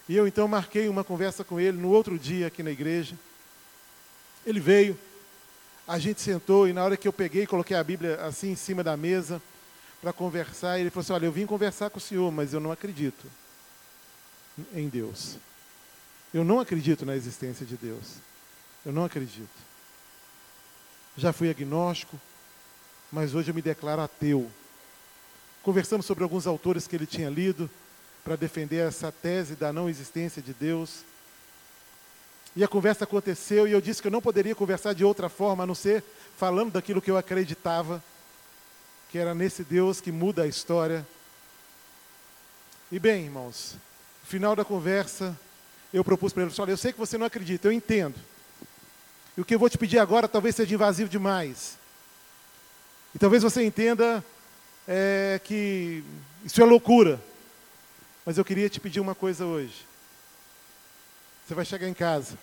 E 0.08 0.16
eu 0.16 0.26
então 0.26 0.48
marquei 0.48 0.88
uma 0.88 1.04
conversa 1.04 1.44
com 1.44 1.60
ele 1.60 1.76
no 1.76 1.90
outro 1.90 2.18
dia 2.18 2.46
aqui 2.46 2.62
na 2.62 2.70
igreja. 2.70 3.14
Ele 4.46 4.58
veio, 4.58 4.98
a 5.86 5.98
gente 5.98 6.22
sentou 6.22 6.66
e 6.66 6.72
na 6.72 6.82
hora 6.82 6.96
que 6.96 7.06
eu 7.06 7.12
peguei, 7.12 7.46
coloquei 7.46 7.76
a 7.76 7.84
Bíblia 7.84 8.16
assim 8.22 8.52
em 8.52 8.56
cima 8.56 8.82
da 8.82 8.96
mesa 8.96 9.42
para 10.00 10.12
conversar, 10.12 10.78
ele 10.78 10.90
falou 10.90 11.02
assim: 11.02 11.12
Olha, 11.12 11.26
eu 11.26 11.32
vim 11.32 11.44
conversar 11.44 11.90
com 11.90 11.98
o 11.98 12.00
senhor, 12.00 12.30
mas 12.32 12.54
eu 12.54 12.60
não 12.60 12.72
acredito 12.72 13.26
em 14.72 14.88
Deus. 14.88 15.36
Eu 16.32 16.44
não 16.44 16.60
acredito 16.60 17.04
na 17.04 17.16
existência 17.16 17.66
de 17.66 17.76
Deus. 17.76 18.14
Eu 18.84 18.92
não 18.92 19.04
acredito. 19.04 19.67
Já 21.18 21.32
fui 21.32 21.50
agnóstico, 21.50 22.16
mas 23.10 23.34
hoje 23.34 23.50
eu 23.50 23.54
me 23.54 23.60
declaro 23.60 24.02
ateu. 24.02 24.48
Conversamos 25.64 26.06
sobre 26.06 26.22
alguns 26.22 26.46
autores 26.46 26.86
que 26.86 26.94
ele 26.94 27.06
tinha 27.06 27.28
lido 27.28 27.68
para 28.22 28.36
defender 28.36 28.86
essa 28.86 29.10
tese 29.10 29.56
da 29.56 29.72
não 29.72 29.88
existência 29.88 30.40
de 30.40 30.54
Deus. 30.54 31.00
E 32.54 32.62
a 32.62 32.68
conversa 32.68 33.02
aconteceu 33.02 33.66
e 33.66 33.72
eu 33.72 33.80
disse 33.80 34.00
que 34.00 34.06
eu 34.06 34.12
não 34.12 34.22
poderia 34.22 34.54
conversar 34.54 34.92
de 34.92 35.04
outra 35.04 35.28
forma 35.28 35.64
a 35.64 35.66
não 35.66 35.74
ser 35.74 36.04
falando 36.36 36.70
daquilo 36.70 37.02
que 37.02 37.10
eu 37.10 37.16
acreditava, 37.16 38.00
que 39.10 39.18
era 39.18 39.34
nesse 39.34 39.64
Deus 39.64 40.00
que 40.00 40.12
muda 40.12 40.44
a 40.44 40.46
história. 40.46 41.04
E 42.92 42.98
bem, 43.00 43.24
irmãos, 43.24 43.74
final 44.22 44.54
da 44.54 44.64
conversa, 44.64 45.36
eu 45.92 46.04
propus 46.04 46.32
para 46.32 46.44
ele, 46.44 46.54
olha, 46.56 46.70
eu 46.70 46.76
sei 46.76 46.92
que 46.92 46.98
você 47.00 47.18
não 47.18 47.26
acredita, 47.26 47.66
eu 47.66 47.72
entendo. 47.72 48.14
E 49.38 49.40
o 49.40 49.44
que 49.44 49.54
eu 49.54 49.58
vou 49.60 49.70
te 49.70 49.78
pedir 49.78 50.00
agora 50.00 50.26
talvez 50.26 50.56
seja 50.56 50.74
invasivo 50.74 51.08
demais. 51.08 51.78
E 53.14 53.20
talvez 53.20 53.40
você 53.40 53.62
entenda 53.62 54.24
é, 54.84 55.40
que 55.44 56.02
isso 56.44 56.60
é 56.60 56.64
loucura. 56.64 57.20
Mas 58.26 58.36
eu 58.36 58.44
queria 58.44 58.68
te 58.68 58.80
pedir 58.80 58.98
uma 58.98 59.14
coisa 59.14 59.46
hoje. 59.46 59.86
Você 61.46 61.54
vai 61.54 61.64
chegar 61.64 61.88
em 61.88 61.94
casa. 61.94 62.36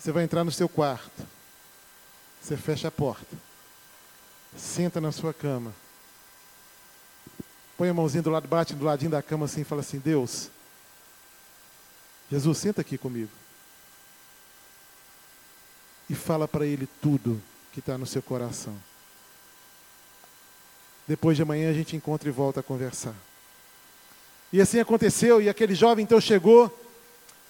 Você 0.00 0.10
vai 0.10 0.24
entrar 0.24 0.42
no 0.42 0.50
seu 0.50 0.68
quarto. 0.68 1.24
Você 2.42 2.56
fecha 2.56 2.88
a 2.88 2.90
porta. 2.90 3.36
Senta 4.56 5.00
na 5.00 5.12
sua 5.12 5.32
cama. 5.32 5.72
Põe 7.78 7.88
a 7.88 7.94
mãozinha 7.94 8.22
do 8.22 8.30
lado, 8.30 8.48
bate 8.48 8.74
do 8.74 8.84
ladinho 8.84 9.12
da 9.12 9.22
cama 9.22 9.44
assim 9.44 9.60
e 9.60 9.64
fala 9.64 9.80
assim: 9.80 10.00
Deus, 10.00 10.50
Jesus, 12.28 12.58
senta 12.58 12.80
aqui 12.80 12.98
comigo. 12.98 13.30
E 16.08 16.14
fala 16.14 16.46
para 16.46 16.66
Ele 16.66 16.88
tudo 17.00 17.40
que 17.72 17.80
está 17.80 17.98
no 17.98 18.06
seu 18.06 18.22
coração. 18.22 18.74
Depois 21.06 21.36
de 21.36 21.42
amanhã 21.42 21.70
a 21.70 21.74
gente 21.74 21.94
encontra 21.94 22.28
e 22.28 22.32
volta 22.32 22.60
a 22.60 22.62
conversar. 22.62 23.14
E 24.52 24.60
assim 24.60 24.80
aconteceu, 24.80 25.40
e 25.40 25.48
aquele 25.48 25.74
jovem 25.74 26.02
então 26.02 26.20
chegou 26.20 26.72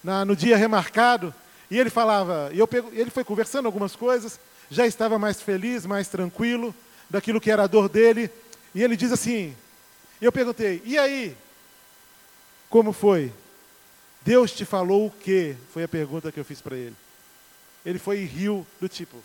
na, 0.03 0.25
no 0.25 0.35
dia 0.35 0.57
remarcado, 0.57 1.33
e 1.69 1.77
ele 1.77 1.89
falava, 1.89 2.49
e 2.53 2.59
eu 2.59 2.67
pego, 2.67 2.89
ele 2.93 3.09
foi 3.09 3.23
conversando 3.23 3.65
algumas 3.65 3.95
coisas, 3.95 4.39
já 4.69 4.85
estava 4.85 5.17
mais 5.17 5.41
feliz, 5.41 5.85
mais 5.85 6.07
tranquilo 6.07 6.73
daquilo 7.09 7.41
que 7.41 7.51
era 7.51 7.63
a 7.63 7.67
dor 7.67 7.87
dele, 7.87 8.29
e 8.73 8.83
ele 8.83 8.95
diz 8.95 9.11
assim, 9.11 9.55
eu 10.21 10.31
perguntei, 10.31 10.81
e 10.85 10.97
aí? 10.97 11.35
Como 12.69 12.91
foi? 12.91 13.31
Deus 14.23 14.51
te 14.51 14.65
falou 14.65 15.07
o 15.07 15.11
quê? 15.11 15.55
Foi 15.73 15.83
a 15.83 15.87
pergunta 15.87 16.31
que 16.31 16.39
eu 16.39 16.45
fiz 16.45 16.61
para 16.61 16.75
ele. 16.75 16.95
Ele 17.87 17.97
foi 17.97 18.19
e 18.19 18.25
riu 18.25 18.67
do 18.81 18.89
tipo, 18.89 19.15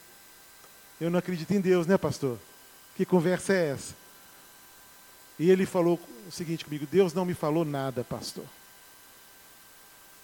eu 1.00 1.10
não 1.10 1.18
acredito 1.18 1.50
em 1.50 1.60
Deus, 1.60 1.84
né 1.84 1.98
pastor? 1.98 2.38
Que 2.94 3.04
conversa 3.04 3.52
é 3.52 3.70
essa? 3.70 3.92
E 5.36 5.50
ele 5.50 5.66
falou 5.66 5.98
o 6.28 6.30
seguinte 6.30 6.64
comigo: 6.64 6.86
Deus 6.86 7.12
não 7.12 7.24
me 7.24 7.34
falou 7.34 7.64
nada, 7.64 8.04
pastor. 8.04 8.44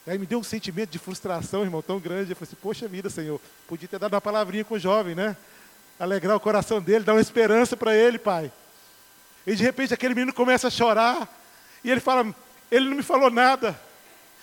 Aí 0.07 0.16
me 0.16 0.24
deu 0.24 0.38
um 0.38 0.44
sentimento 0.44 0.90
de 0.90 1.01
frustração, 1.01 1.64
irmão, 1.64 1.83
tão 1.83 1.98
grande. 1.98 2.31
Eu 2.31 2.37
falei 2.37 2.48
assim: 2.53 2.62
Poxa 2.62 2.87
vida, 2.87 3.11
Senhor, 3.11 3.40
podia 3.66 3.88
ter 3.88 3.98
dado 3.98 4.14
uma 4.14 4.20
palavrinha 4.20 4.64
com 4.64 4.77
o 4.77 4.79
jovem, 4.79 5.16
né? 5.16 5.37
Alegrar 5.98 6.37
o 6.37 6.40
coração 6.40 6.81
dele, 6.81 7.05
dar 7.05 7.14
uma 7.14 7.20
esperança 7.20 7.77
para 7.77 7.96
ele, 7.96 8.20
pai. 8.20 8.53
E 9.44 9.57
de 9.57 9.64
repente 9.64 9.92
aquele 9.92 10.14
menino 10.14 10.33
começa 10.33 10.68
a 10.68 10.70
chorar. 10.70 11.29
E 11.83 11.90
ele 11.90 12.01
fala: 12.01 12.33
Ele 12.70 12.88
não 12.88 12.98
me 12.98 13.03
falou 13.03 13.33
nada. 13.33 13.77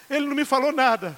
Ele 0.09 0.25
não 0.25 0.35
me 0.35 0.43
falou 0.43 0.73
nada. 0.73 1.17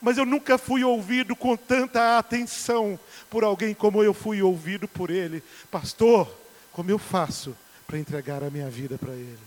Mas 0.00 0.18
eu 0.18 0.26
nunca 0.26 0.58
fui 0.58 0.84
ouvido 0.84 1.34
com 1.34 1.56
tanta 1.56 2.18
atenção 2.18 2.98
por 3.30 3.44
alguém 3.44 3.74
como 3.74 4.02
eu 4.02 4.12
fui 4.12 4.42
ouvido 4.42 4.86
por 4.86 5.10
ele. 5.10 5.42
Pastor, 5.70 6.30
como 6.72 6.90
eu 6.90 6.98
faço 6.98 7.56
para 7.86 7.98
entregar 7.98 8.42
a 8.42 8.50
minha 8.50 8.68
vida 8.68 8.98
para 8.98 9.12
Ele. 9.12 9.38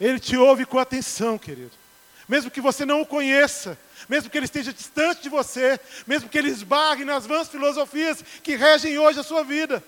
Ele 0.00 0.18
te 0.18 0.36
ouve 0.36 0.64
com 0.64 0.78
atenção, 0.78 1.36
querido. 1.36 1.72
Mesmo 2.28 2.50
que 2.50 2.60
você 2.60 2.86
não 2.86 3.00
o 3.00 3.06
conheça, 3.06 3.78
mesmo 4.08 4.30
que 4.30 4.36
ele 4.38 4.44
esteja 4.44 4.72
distante 4.72 5.22
de 5.22 5.28
você, 5.28 5.80
mesmo 6.06 6.28
que 6.28 6.38
ele 6.38 6.48
esbarre 6.48 7.04
nas 7.04 7.26
vãs 7.26 7.48
filosofias 7.48 8.22
que 8.42 8.54
regem 8.54 8.98
hoje 8.98 9.18
a 9.18 9.22
sua 9.22 9.42
vida. 9.42 9.82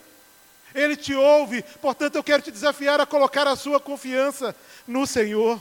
Ele 0.75 0.97
te 0.97 1.15
ouve, 1.15 1.63
portanto 1.81 2.17
eu 2.17 2.25
quero 2.25 2.43
te 2.43 2.51
desafiar 2.51 3.01
a 3.01 3.07
colocar 3.07 3.47
a 3.47 3.57
sua 3.57 3.79
confiança 3.79 4.57
no 4.87 5.07
Senhor. 5.07 5.61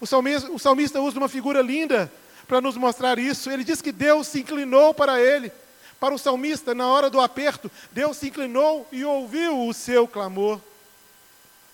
O 0.00 0.06
salmista, 0.06 0.50
o 0.50 0.58
salmista 0.58 1.00
usa 1.00 1.18
uma 1.18 1.28
figura 1.28 1.60
linda 1.60 2.10
para 2.46 2.60
nos 2.60 2.76
mostrar 2.76 3.18
isso. 3.18 3.50
Ele 3.50 3.64
diz 3.64 3.82
que 3.82 3.92
Deus 3.92 4.26
se 4.26 4.40
inclinou 4.40 4.94
para 4.94 5.20
ele. 5.20 5.52
Para 5.98 6.14
o 6.14 6.18
salmista, 6.18 6.74
na 6.74 6.88
hora 6.88 7.08
do 7.08 7.20
aperto, 7.20 7.70
Deus 7.90 8.18
se 8.18 8.28
inclinou 8.28 8.86
e 8.92 9.04
ouviu 9.04 9.66
o 9.66 9.72
seu 9.72 10.06
clamor. 10.06 10.60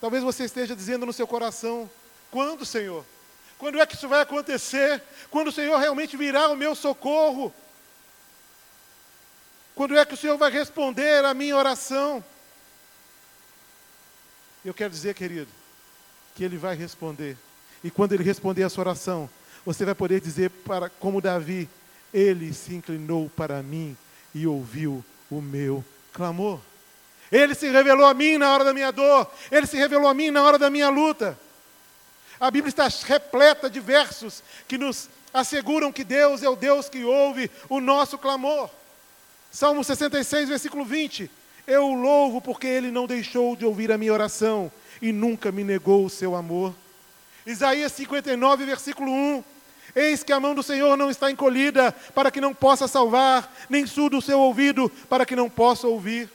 Talvez 0.01 0.23
você 0.23 0.45
esteja 0.45 0.77
dizendo 0.77 1.05
no 1.05 1.13
seu 1.13 1.27
coração: 1.27 1.91
quando, 2.31 2.65
Senhor? 2.65 3.05
Quando 3.59 3.81
é 3.81 3.87
que 3.87 3.95
isso 3.95 4.09
vai 4.09 4.21
acontecer? 4.21 5.03
Quando 5.31 5.49
o 5.49 5.53
Senhor 5.53 5.77
realmente 5.79 6.17
virá 6.17 6.49
o 6.49 6.57
meu 6.57 6.75
socorro? 6.75 7.53
Quando 9.75 9.97
é 9.97 10.05
que 10.05 10.15
o 10.15 10.17
Senhor 10.17 10.37
vai 10.37 10.51
responder 10.51 11.25
a 11.25 11.33
minha 11.33 11.57
oração? 11.57 12.25
Eu 14.65 14.75
quero 14.75 14.91
dizer, 14.91 15.15
querido, 15.15 15.51
que 16.35 16.45
Ele 16.45 16.57
vai 16.57 16.77
responder. 16.77 17.37
E 17.83 17.91
quando 17.91 18.13
Ele 18.13 18.23
responder 18.23 18.63
a 18.63 18.69
sua 18.69 18.83
oração, 18.83 19.29
você 19.65 19.85
vai 19.85 19.95
poder 19.95 20.21
dizer 20.21 20.51
para 20.51 20.89
como 20.89 21.21
Davi, 21.21 21.69
Ele 22.13 22.53
se 22.53 22.75
inclinou 22.75 23.31
para 23.37 23.63
mim 23.63 23.97
e 24.35 24.47
ouviu 24.47 25.05
o 25.31 25.41
meu 25.41 25.85
clamor. 26.13 26.61
Ele 27.31 27.55
se 27.55 27.71
revelou 27.71 28.07
a 28.07 28.13
mim 28.13 28.37
na 28.37 28.53
hora 28.53 28.65
da 28.65 28.75
minha 28.75 28.91
dor, 28.91 29.27
ele 29.51 29.67
se 29.67 29.77
revelou 29.77 30.07
a 30.07 30.13
mim 30.13 30.31
na 30.31 30.43
hora 30.43 30.59
da 30.59 30.69
minha 30.69 30.91
luta. 30.91 31.39
A 32.39 32.51
Bíblia 32.51 32.69
está 32.69 32.89
repleta 33.07 33.71
de 33.71 33.81
versos 33.81 34.43
que 34.69 34.77
nos 34.77 35.09
asseguram 35.33 35.91
que 35.91 36.05
Deus 36.05 36.43
é 36.43 36.49
o 36.49 36.57
Deus 36.57 36.91
que 36.91 37.05
ouve 37.05 37.51
o 37.71 37.81
nosso 37.81 38.19
clamor. 38.19 38.69
Salmo 39.51 39.83
66, 39.83 40.49
versículo 40.49 40.85
20. 40.85 41.31
Eu 41.67 41.87
o 41.87 41.95
louvo 41.95 42.41
porque 42.41 42.67
ele 42.67 42.91
não 42.91 43.07
deixou 43.07 43.57
de 43.57 43.65
ouvir 43.65 43.91
a 43.93 43.97
minha 43.97 44.13
oração 44.13 44.71
e 45.01 45.13
nunca 45.13 45.51
me 45.51 45.65
negou 45.65 46.05
o 46.05 46.11
seu 46.11 46.35
amor. 46.35 46.75
Isaías 47.47 47.93
59, 47.93 48.67
versículo 48.67 49.11
1. 49.11 49.45
Eis 49.95 50.23
que 50.23 50.33
a 50.33 50.41
mão 50.41 50.55
do 50.55 50.63
Senhor 50.63 50.97
não 50.97 51.11
está 51.11 51.31
encolhida 51.31 51.93
para 52.15 52.31
que 52.31 52.41
não 52.41 52.55
possa 52.55 52.89
salvar, 52.89 53.55
nem 53.69 53.87
surdo 53.87 54.19
o 54.19 54.23
seu 54.23 54.41
ouvido 54.41 54.91
para 55.09 55.27
que 55.27 55.37
não 55.37 55.51
possa 55.51 55.87
ouvir. 55.87 56.31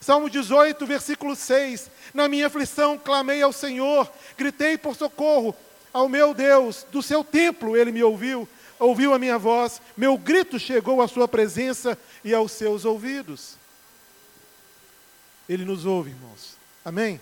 Salmo 0.00 0.28
18, 0.28 0.84
versículo 0.84 1.36
6. 1.36 1.88
Na 2.12 2.28
minha 2.28 2.48
aflição 2.48 2.98
clamei 2.98 3.40
ao 3.40 3.52
Senhor, 3.52 4.10
gritei 4.36 4.76
por 4.76 4.96
socorro 4.96 5.54
ao 5.92 6.08
meu 6.08 6.34
Deus, 6.34 6.86
do 6.90 7.02
seu 7.02 7.22
templo 7.22 7.76
ele 7.76 7.92
me 7.92 8.02
ouviu, 8.02 8.48
ouviu 8.78 9.12
a 9.12 9.18
minha 9.18 9.38
voz, 9.38 9.80
meu 9.96 10.16
grito 10.16 10.58
chegou 10.58 11.02
à 11.02 11.06
sua 11.06 11.28
presença 11.28 11.98
e 12.24 12.34
aos 12.34 12.50
seus 12.52 12.84
ouvidos. 12.84 13.56
Ele 15.48 15.64
nos 15.64 15.84
ouve, 15.84 16.10
irmãos. 16.10 16.56
Amém? 16.84 17.20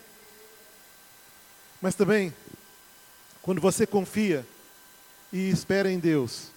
Mas 1.83 1.95
também, 1.95 2.33
quando 3.43 3.61
você 3.61 3.87
confia 3.87 4.47
e 5.33 5.51
espera 5.51 5.91
em 5.91 5.99
Deus. 5.99 6.49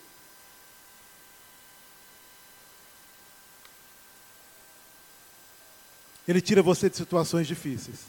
Ele 6.28 6.42
tira 6.42 6.62
você 6.62 6.90
de 6.90 6.96
situações 6.96 7.48
difíceis. 7.48 8.00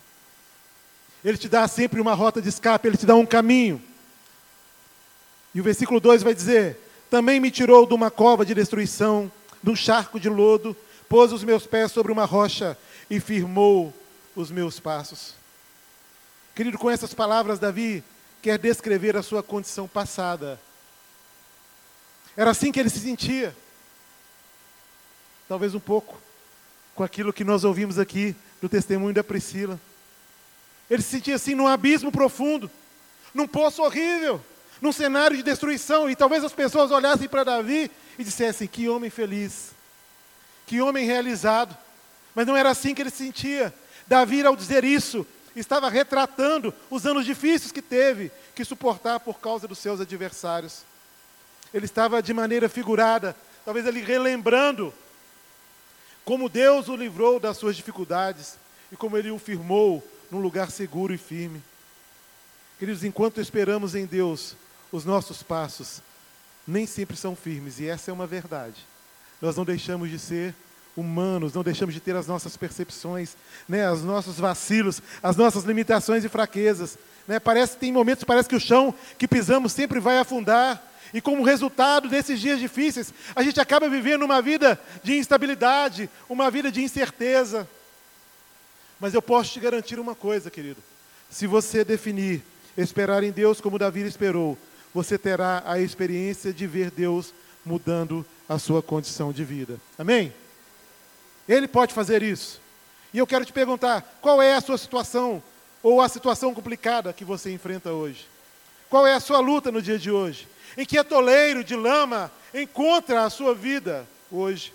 Ele 1.24 1.36
te 1.36 1.48
dá 1.48 1.66
sempre 1.66 2.00
uma 2.00 2.14
rota 2.14 2.40
de 2.40 2.48
escape, 2.48 2.86
ele 2.86 2.96
te 2.96 3.06
dá 3.06 3.14
um 3.14 3.26
caminho. 3.26 3.82
E 5.54 5.60
o 5.60 5.64
versículo 5.64 5.98
2 5.98 6.22
vai 6.22 6.34
dizer: 6.34 6.78
Também 7.10 7.40
me 7.40 7.50
tirou 7.50 7.86
de 7.86 7.94
uma 7.94 8.10
cova 8.10 8.44
de 8.44 8.54
destruição, 8.54 9.30
de 9.62 9.70
um 9.70 9.76
charco 9.76 10.20
de 10.20 10.28
lodo, 10.28 10.76
pôs 11.08 11.32
os 11.32 11.42
meus 11.42 11.66
pés 11.66 11.92
sobre 11.92 12.12
uma 12.12 12.24
rocha 12.24 12.76
e 13.10 13.18
firmou 13.18 13.92
os 14.36 14.50
meus 14.50 14.78
passos. 14.78 15.34
Querido, 16.54 16.78
com 16.78 16.90
essas 16.90 17.12
palavras, 17.14 17.58
Davi 17.58 18.04
quer 18.44 18.58
descrever 18.58 19.16
a 19.16 19.22
sua 19.22 19.42
condição 19.42 19.88
passada. 19.88 20.60
Era 22.36 22.50
assim 22.50 22.70
que 22.70 22.78
ele 22.78 22.90
se 22.90 23.00
sentia. 23.00 23.56
talvez 25.48 25.74
um 25.74 25.80
pouco, 25.80 26.20
com 26.94 27.02
aquilo 27.02 27.32
que 27.32 27.42
nós 27.42 27.64
ouvimos 27.64 27.98
aqui 27.98 28.36
do 28.60 28.68
testemunho 28.68 29.14
da 29.14 29.24
Priscila. 29.24 29.80
Ele 30.90 31.00
se 31.00 31.08
sentia 31.08 31.36
assim 31.36 31.54
num 31.54 31.66
abismo 31.66 32.12
profundo, 32.12 32.70
num 33.32 33.48
poço 33.48 33.82
horrível, 33.82 34.38
num 34.78 34.92
cenário 34.92 35.38
de 35.38 35.42
destruição, 35.42 36.10
e 36.10 36.14
talvez 36.14 36.44
as 36.44 36.52
pessoas 36.52 36.90
olhassem 36.90 37.26
para 37.26 37.44
Davi 37.44 37.90
e 38.18 38.24
dissessem: 38.24 38.68
Que 38.68 38.90
homem 38.90 39.08
feliz, 39.08 39.70
que 40.66 40.82
homem 40.82 41.06
realizado. 41.06 41.74
Mas 42.34 42.46
não 42.46 42.54
era 42.54 42.68
assim 42.68 42.94
que 42.94 43.00
ele 43.00 43.10
se 43.10 43.24
sentia. 43.24 43.72
Davi, 44.06 44.44
ao 44.44 44.54
dizer 44.54 44.84
isso, 44.84 45.26
estava 45.60 45.88
retratando 45.88 46.74
os 46.90 47.06
anos 47.06 47.24
difíceis 47.24 47.72
que 47.72 47.82
teve 47.82 48.30
que 48.54 48.64
suportar 48.64 49.20
por 49.20 49.38
causa 49.38 49.68
dos 49.68 49.78
seus 49.78 50.00
adversários. 50.00 50.82
Ele 51.72 51.86
estava 51.86 52.22
de 52.22 52.32
maneira 52.32 52.68
figurada, 52.68 53.36
talvez 53.64 53.86
ele 53.86 54.00
relembrando 54.00 54.92
como 56.24 56.48
Deus 56.48 56.88
o 56.88 56.96
livrou 56.96 57.38
das 57.38 57.56
suas 57.56 57.76
dificuldades 57.76 58.56
e 58.90 58.96
como 58.96 59.16
ele 59.16 59.30
o 59.30 59.38
firmou 59.38 60.02
num 60.30 60.40
lugar 60.40 60.70
seguro 60.70 61.12
e 61.12 61.18
firme. 61.18 61.62
Queridos, 62.78 63.04
enquanto 63.04 63.40
esperamos 63.40 63.94
em 63.94 64.06
Deus, 64.06 64.56
os 64.90 65.04
nossos 65.04 65.42
passos 65.42 66.00
nem 66.66 66.86
sempre 66.86 67.16
são 67.16 67.36
firmes, 67.36 67.78
e 67.78 67.86
essa 67.86 68.10
é 68.10 68.14
uma 68.14 68.26
verdade. 68.26 68.86
Nós 69.40 69.56
não 69.56 69.64
deixamos 69.64 70.10
de 70.10 70.18
ser 70.18 70.54
humanos, 70.96 71.54
não 71.54 71.62
deixamos 71.62 71.94
de 71.94 72.00
ter 72.00 72.14
as 72.14 72.26
nossas 72.26 72.56
percepções, 72.56 73.36
né, 73.68 73.90
os 73.90 74.02
nossos 74.02 74.38
vacilos, 74.38 75.02
as 75.22 75.36
nossas 75.36 75.64
limitações 75.64 76.24
e 76.24 76.28
fraquezas. 76.28 76.98
Né? 77.26 77.40
Parece 77.40 77.76
tem 77.76 77.92
momentos 77.92 78.24
parece 78.24 78.48
que 78.48 78.56
o 78.56 78.60
chão 78.60 78.94
que 79.18 79.26
pisamos 79.26 79.72
sempre 79.72 80.00
vai 80.00 80.18
afundar. 80.18 80.82
E 81.12 81.20
como 81.20 81.44
resultado 81.44 82.08
desses 82.08 82.40
dias 82.40 82.58
difíceis, 82.58 83.14
a 83.36 83.42
gente 83.42 83.60
acaba 83.60 83.88
vivendo 83.88 84.24
uma 84.24 84.42
vida 84.42 84.80
de 85.02 85.16
instabilidade, 85.16 86.10
uma 86.28 86.50
vida 86.50 86.72
de 86.72 86.82
incerteza. 86.82 87.68
Mas 88.98 89.14
eu 89.14 89.22
posso 89.22 89.52
te 89.52 89.60
garantir 89.60 90.00
uma 90.00 90.14
coisa, 90.14 90.50
querido. 90.50 90.82
Se 91.30 91.46
você 91.46 91.84
definir 91.84 92.42
esperar 92.76 93.22
em 93.22 93.30
Deus 93.30 93.60
como 93.60 93.78
Davi 93.78 94.00
esperou, 94.02 94.58
você 94.92 95.16
terá 95.16 95.62
a 95.66 95.78
experiência 95.78 96.52
de 96.52 96.66
ver 96.66 96.90
Deus 96.90 97.32
mudando 97.64 98.26
a 98.48 98.58
sua 98.58 98.82
condição 98.82 99.32
de 99.32 99.44
vida. 99.44 99.78
Amém? 99.98 100.32
Ele 101.48 101.68
pode 101.68 101.92
fazer 101.92 102.22
isso. 102.22 102.60
E 103.12 103.18
eu 103.18 103.26
quero 103.26 103.44
te 103.44 103.52
perguntar: 103.52 104.02
qual 104.20 104.42
é 104.42 104.54
a 104.54 104.60
sua 104.60 104.78
situação 104.78 105.42
ou 105.82 106.00
a 106.00 106.08
situação 106.08 106.54
complicada 106.54 107.12
que 107.12 107.24
você 107.24 107.52
enfrenta 107.52 107.92
hoje? 107.92 108.26
Qual 108.88 109.06
é 109.06 109.14
a 109.14 109.20
sua 109.20 109.40
luta 109.40 109.70
no 109.70 109.82
dia 109.82 109.98
de 109.98 110.10
hoje? 110.10 110.48
Em 110.76 110.84
que 110.84 110.98
atoleiro 110.98 111.62
de 111.62 111.76
lama 111.76 112.30
encontra 112.52 113.24
a 113.24 113.30
sua 113.30 113.54
vida 113.54 114.06
hoje? 114.30 114.72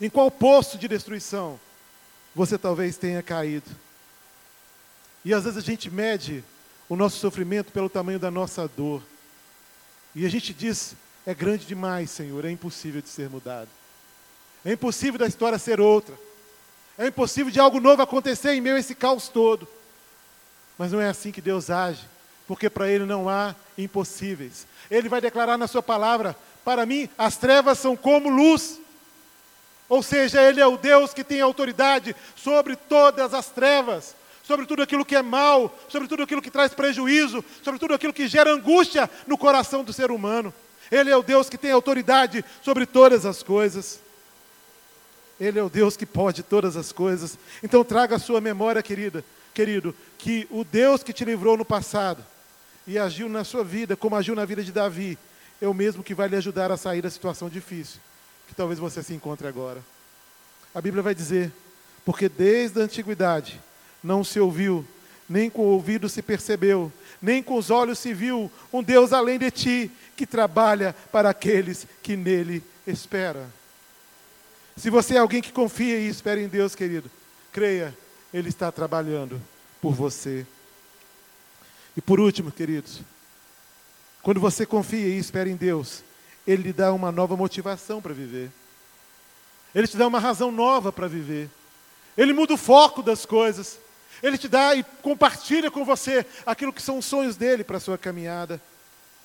Em 0.00 0.10
qual 0.10 0.30
poço 0.30 0.76
de 0.78 0.88
destruição 0.88 1.58
você 2.34 2.58
talvez 2.58 2.96
tenha 2.96 3.22
caído? 3.22 3.70
E 5.24 5.32
às 5.32 5.44
vezes 5.44 5.58
a 5.58 5.62
gente 5.62 5.90
mede 5.90 6.44
o 6.88 6.96
nosso 6.96 7.18
sofrimento 7.18 7.72
pelo 7.72 7.88
tamanho 7.88 8.18
da 8.18 8.30
nossa 8.30 8.68
dor. 8.68 9.02
E 10.14 10.24
a 10.24 10.28
gente 10.28 10.54
diz: 10.54 10.94
é 11.26 11.34
grande 11.34 11.66
demais, 11.66 12.10
Senhor, 12.10 12.44
é 12.44 12.50
impossível 12.50 13.02
de 13.02 13.08
ser 13.08 13.28
mudado. 13.28 13.68
É 14.66 14.72
impossível 14.72 15.18
da 15.18 15.26
história 15.26 15.58
ser 15.58 15.80
outra. 15.80 16.14
É 16.98 17.06
impossível 17.06 17.52
de 17.52 17.60
algo 17.60 17.80
novo 17.80 18.02
acontecer 18.02 18.52
em 18.52 18.60
meio 18.60 18.76
a 18.76 18.80
esse 18.80 18.94
caos 18.94 19.28
todo. 19.28 19.66
Mas 20.76 20.92
não 20.92 21.00
é 21.00 21.08
assim 21.08 21.32
que 21.32 21.40
Deus 21.40 21.70
age 21.70 22.04
porque 22.46 22.70
para 22.70 22.88
Ele 22.88 23.04
não 23.04 23.28
há 23.28 23.54
impossíveis. 23.76 24.66
Ele 24.90 25.08
vai 25.08 25.20
declarar 25.20 25.58
na 25.58 25.66
Sua 25.66 25.82
palavra: 25.82 26.36
para 26.64 26.86
mim, 26.86 27.08
as 27.18 27.36
trevas 27.36 27.78
são 27.78 27.96
como 27.96 28.28
luz. 28.28 28.80
Ou 29.88 30.02
seja, 30.02 30.42
Ele 30.42 30.60
é 30.60 30.66
o 30.66 30.76
Deus 30.76 31.14
que 31.14 31.22
tem 31.22 31.40
autoridade 31.40 32.14
sobre 32.34 32.74
todas 32.74 33.32
as 33.34 33.46
trevas, 33.46 34.14
sobre 34.42 34.66
tudo 34.66 34.82
aquilo 34.82 35.04
que 35.04 35.14
é 35.14 35.22
mal, 35.22 35.76
sobre 35.88 36.08
tudo 36.08 36.24
aquilo 36.24 36.42
que 36.42 36.50
traz 36.50 36.74
prejuízo, 36.74 37.44
sobre 37.62 37.78
tudo 37.78 37.94
aquilo 37.94 38.12
que 38.12 38.26
gera 38.26 38.52
angústia 38.52 39.08
no 39.26 39.38
coração 39.38 39.84
do 39.84 39.92
ser 39.92 40.10
humano. 40.10 40.52
Ele 40.90 41.10
é 41.10 41.16
o 41.16 41.22
Deus 41.22 41.48
que 41.48 41.58
tem 41.58 41.70
autoridade 41.70 42.44
sobre 42.62 42.84
todas 42.84 43.24
as 43.24 43.42
coisas. 43.42 44.05
Ele 45.40 45.58
é 45.58 45.62
o 45.62 45.68
Deus 45.68 45.96
que 45.96 46.06
pode 46.06 46.42
todas 46.42 46.76
as 46.76 46.92
coisas. 46.92 47.38
Então 47.62 47.84
traga 47.84 48.16
a 48.16 48.18
sua 48.18 48.40
memória, 48.40 48.82
querida, 48.82 49.24
querido, 49.52 49.94
que 50.18 50.46
o 50.50 50.64
Deus 50.64 51.02
que 51.02 51.12
te 51.12 51.24
livrou 51.24 51.56
no 51.56 51.64
passado, 51.64 52.24
e 52.86 52.98
agiu 52.98 53.28
na 53.28 53.42
sua 53.42 53.64
vida, 53.64 53.96
como 53.96 54.14
agiu 54.14 54.34
na 54.34 54.44
vida 54.44 54.62
de 54.62 54.70
Davi, 54.70 55.18
é 55.60 55.66
o 55.66 55.74
mesmo 55.74 56.04
que 56.04 56.14
vai 56.14 56.28
lhe 56.28 56.36
ajudar 56.36 56.70
a 56.70 56.76
sair 56.76 57.02
da 57.02 57.10
situação 57.10 57.48
difícil 57.48 58.00
que 58.46 58.54
talvez 58.54 58.78
você 58.78 59.02
se 59.02 59.14
encontre 59.14 59.46
agora. 59.46 59.82
A 60.74 60.80
Bíblia 60.80 61.02
vai 61.02 61.14
dizer: 61.14 61.52
porque 62.04 62.28
desde 62.28 62.80
a 62.80 62.84
antiguidade 62.84 63.60
não 64.02 64.22
se 64.22 64.38
ouviu, 64.38 64.86
nem 65.28 65.50
com 65.50 65.62
o 65.62 65.72
ouvido 65.72 66.08
se 66.08 66.22
percebeu, 66.22 66.92
nem 67.20 67.42
com 67.42 67.56
os 67.56 67.70
olhos 67.70 67.98
se 67.98 68.14
viu 68.14 68.50
um 68.72 68.82
Deus 68.82 69.12
além 69.12 69.38
de 69.38 69.50
ti, 69.50 69.90
que 70.16 70.26
trabalha 70.26 70.94
para 71.10 71.30
aqueles 71.30 71.86
que 72.02 72.16
nele 72.16 72.62
esperam. 72.86 73.46
Se 74.76 74.90
você 74.90 75.14
é 75.14 75.18
alguém 75.18 75.40
que 75.40 75.52
confia 75.52 75.98
e 75.98 76.08
espera 76.08 76.38
em 76.40 76.48
Deus, 76.48 76.74
querido, 76.74 77.10
creia, 77.50 77.96
Ele 78.32 78.50
está 78.50 78.70
trabalhando 78.70 79.40
por 79.80 79.94
você. 79.94 80.46
E 81.96 82.00
por 82.02 82.20
último, 82.20 82.52
queridos, 82.52 83.00
quando 84.22 84.38
você 84.38 84.66
confia 84.66 85.08
e 85.08 85.18
espera 85.18 85.48
em 85.48 85.56
Deus, 85.56 86.04
Ele 86.46 86.64
lhe 86.64 86.72
dá 86.74 86.92
uma 86.92 87.10
nova 87.10 87.36
motivação 87.36 88.02
para 88.02 88.12
viver. 88.12 88.50
Ele 89.74 89.86
te 89.86 89.96
dá 89.96 90.06
uma 90.06 90.18
razão 90.18 90.52
nova 90.52 90.92
para 90.92 91.08
viver. 91.08 91.48
Ele 92.16 92.34
muda 92.34 92.54
o 92.54 92.58
foco 92.58 93.02
das 93.02 93.24
coisas. 93.24 93.78
Ele 94.22 94.36
te 94.36 94.48
dá 94.48 94.74
e 94.74 94.84
compartilha 95.02 95.70
com 95.70 95.84
você 95.84 96.24
aquilo 96.44 96.72
que 96.72 96.82
são 96.82 96.98
os 96.98 97.04
sonhos 97.06 97.36
dele 97.36 97.64
para 97.64 97.78
a 97.78 97.80
sua 97.80 97.96
caminhada. 97.96 98.60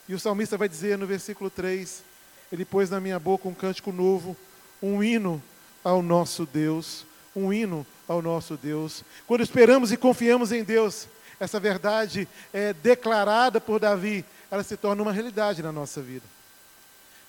E 0.08 0.14
o 0.14 0.20
salmista 0.20 0.58
vai 0.58 0.70
dizer 0.70 0.98
no 0.98 1.06
versículo 1.06 1.50
3: 1.50 2.04
Ele 2.52 2.64
pôs 2.64 2.90
na 2.90 3.00
minha 3.00 3.20
boca 3.20 3.48
um 3.48 3.54
cântico 3.54 3.92
novo, 3.92 4.36
um 4.82 5.04
hino 5.04 5.42
ao 5.84 6.02
nosso 6.02 6.46
Deus. 6.46 7.06
Um 7.36 7.54
hino 7.54 7.86
ao 8.08 8.22
nosso 8.22 8.58
Deus. 8.58 9.04
Quando 9.26 9.42
esperamos 9.42 9.92
e 9.92 9.98
confiamos 9.98 10.52
em 10.52 10.64
Deus, 10.64 11.08
essa 11.40 11.60
verdade 11.60 12.28
é 12.54 12.74
declarada 12.74 13.62
por 13.62 13.80
Davi, 13.80 14.26
ela 14.50 14.64
se 14.64 14.76
torna 14.76 15.02
uma 15.02 15.14
realidade 15.14 15.64
na 15.64 15.72
nossa 15.72 16.02
vida. 16.02 16.26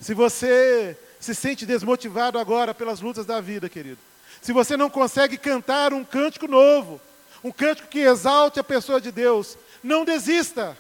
Se 0.01 0.12
você 0.12 0.99
se 1.21 1.35
sente 1.35 1.65
desmotivado 1.65 2.38
agora 2.38 2.75
pelas 2.75 3.01
lutas 3.01 3.25
da 3.25 3.41
vida, 3.41 3.69
querido, 3.69 3.99
se 4.41 4.53
você 4.53 4.77
não 4.77 4.91
consegue 4.91 5.38
cantar 5.38 5.93
um 5.93 6.05
cântico 6.05 6.49
novo, 6.49 7.01
um 7.45 7.53
cântico 7.53 7.87
que 7.87 8.01
exalte 8.01 8.59
a 8.59 8.65
pessoa 8.65 9.01
de 9.01 9.12
Deus, 9.12 9.57
não 9.83 10.05
desista, 10.05 10.77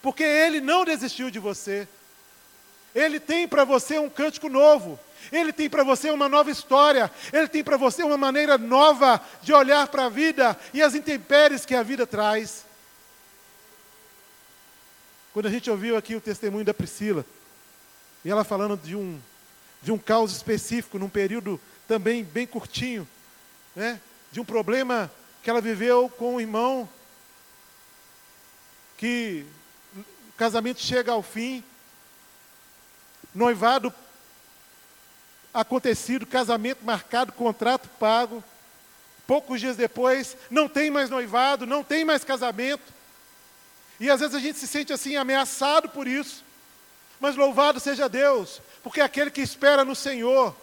porque 0.00 0.22
Ele 0.22 0.60
não 0.60 0.84
desistiu 0.84 1.30
de 1.30 1.38
você. 1.38 1.86
Ele 2.94 3.20
tem 3.20 3.46
para 3.46 3.64
você 3.64 3.98
um 3.98 4.08
cântico 4.08 4.48
novo, 4.48 4.98
Ele 5.32 5.52
tem 5.52 5.68
para 5.68 5.84
você 5.84 6.10
uma 6.10 6.28
nova 6.28 6.50
história, 6.50 7.10
Ele 7.32 7.48
tem 7.48 7.62
para 7.62 7.76
você 7.76 8.02
uma 8.02 8.16
maneira 8.16 8.58
nova 8.58 9.20
de 9.42 9.52
olhar 9.52 9.86
para 9.88 10.06
a 10.06 10.08
vida 10.08 10.58
e 10.72 10.82
as 10.82 10.94
intempéries 10.94 11.64
que 11.64 11.74
a 11.74 11.82
vida 11.82 12.06
traz. 12.06 12.64
Quando 15.32 15.46
a 15.46 15.50
gente 15.50 15.70
ouviu 15.70 15.96
aqui 15.96 16.14
o 16.14 16.20
testemunho 16.20 16.64
da 16.64 16.72
Priscila, 16.72 17.26
e 18.24 18.30
ela 18.30 18.44
falando 18.44 18.76
de 18.76 18.96
um, 18.96 19.20
de 19.82 19.92
um 19.92 19.98
caos 19.98 20.32
específico, 20.32 20.98
num 20.98 21.08
período 21.08 21.60
também 21.86 22.24
bem 22.24 22.46
curtinho, 22.46 23.06
né? 23.74 24.00
de 24.30 24.40
um 24.40 24.44
problema 24.44 25.10
que 25.42 25.50
ela 25.50 25.60
viveu 25.60 26.08
com 26.08 26.36
um 26.36 26.40
irmão, 26.40 26.88
que 28.96 29.44
o 29.96 30.32
casamento 30.36 30.80
chega 30.80 31.12
ao 31.12 31.22
fim, 31.22 31.62
noivado 33.34 33.92
acontecido, 35.54 36.26
casamento 36.26 36.84
marcado, 36.84 37.32
contrato 37.32 37.88
pago. 37.98 38.42
Poucos 39.26 39.60
dias 39.60 39.76
depois, 39.76 40.36
não 40.50 40.68
tem 40.68 40.90
mais 40.90 41.08
noivado, 41.08 41.64
não 41.64 41.82
tem 41.82 42.04
mais 42.04 42.24
casamento. 42.24 42.92
E 43.98 44.10
às 44.10 44.20
vezes 44.20 44.34
a 44.34 44.40
gente 44.40 44.58
se 44.58 44.66
sente 44.66 44.92
assim 44.92 45.16
ameaçado 45.16 45.88
por 45.88 46.06
isso. 46.06 46.44
Mas 47.20 47.36
louvado 47.36 47.80
seja 47.80 48.08
Deus, 48.08 48.60
porque 48.82 49.00
aquele 49.00 49.30
que 49.30 49.40
espera 49.40 49.84
no 49.84 49.94
Senhor 49.94 50.54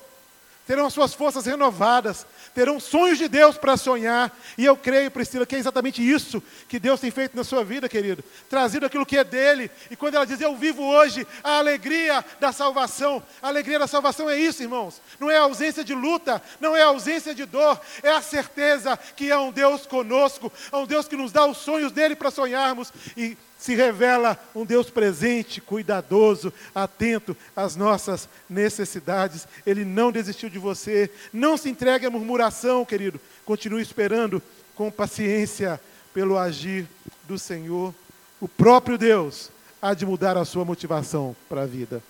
terão 0.71 0.85
as 0.85 0.93
suas 0.93 1.13
forças 1.13 1.45
renovadas, 1.45 2.25
terão 2.55 2.79
sonhos 2.79 3.17
de 3.17 3.27
Deus 3.27 3.57
para 3.57 3.75
sonhar. 3.75 4.33
E 4.57 4.63
eu 4.63 4.77
creio, 4.77 5.11
Priscila, 5.11 5.45
que 5.45 5.53
é 5.53 5.59
exatamente 5.59 6.01
isso 6.01 6.41
que 6.69 6.79
Deus 6.79 6.97
tem 6.97 7.11
feito 7.11 7.35
na 7.35 7.43
sua 7.43 7.61
vida, 7.61 7.89
querido. 7.89 8.23
Trazido 8.49 8.85
aquilo 8.85 9.05
que 9.05 9.17
é 9.17 9.23
dele. 9.25 9.69
E 9.89 9.97
quando 9.97 10.15
ela 10.15 10.25
diz, 10.25 10.39
eu 10.39 10.55
vivo 10.55 10.81
hoje 10.81 11.27
a 11.43 11.57
alegria 11.57 12.23
da 12.39 12.53
salvação. 12.53 13.21
A 13.41 13.49
alegria 13.49 13.79
da 13.79 13.85
salvação 13.85 14.29
é 14.29 14.39
isso, 14.39 14.63
irmãos. 14.63 15.01
Não 15.19 15.29
é 15.29 15.39
a 15.39 15.41
ausência 15.41 15.83
de 15.83 15.93
luta, 15.93 16.41
não 16.61 16.73
é 16.73 16.81
a 16.83 16.87
ausência 16.87 17.35
de 17.35 17.43
dor, 17.43 17.77
é 18.01 18.11
a 18.11 18.21
certeza 18.21 18.97
que 19.13 19.29
é 19.29 19.37
um 19.37 19.51
Deus 19.51 19.85
conosco, 19.85 20.49
é 20.71 20.77
um 20.77 20.85
Deus 20.85 21.05
que 21.05 21.17
nos 21.17 21.33
dá 21.33 21.45
os 21.45 21.57
sonhos 21.57 21.91
dele 21.91 22.15
para 22.15 22.31
sonharmos. 22.31 22.93
E 23.17 23.37
se 23.61 23.75
revela 23.75 24.43
um 24.55 24.65
Deus 24.65 24.89
presente, 24.89 25.61
cuidadoso, 25.61 26.51
atento 26.73 27.37
às 27.55 27.75
nossas 27.75 28.27
necessidades. 28.49 29.47
Ele 29.67 29.85
não 29.85 30.11
desistiu 30.11 30.49
de 30.49 30.57
você. 30.57 31.11
Não 31.31 31.55
se 31.55 31.69
entregue 31.69 32.07
à 32.07 32.09
murmuração, 32.09 32.83
querido. 32.83 33.21
Continue 33.45 33.83
esperando 33.83 34.41
com 34.73 34.89
paciência 34.89 35.79
pelo 36.11 36.39
agir 36.39 36.87
do 37.27 37.37
Senhor. 37.37 37.93
O 38.39 38.47
próprio 38.47 38.97
Deus 38.97 39.51
há 39.79 39.93
de 39.93 40.07
mudar 40.07 40.37
a 40.37 40.45
sua 40.45 40.65
motivação 40.65 41.35
para 41.47 41.61
a 41.61 41.67
vida. 41.67 42.01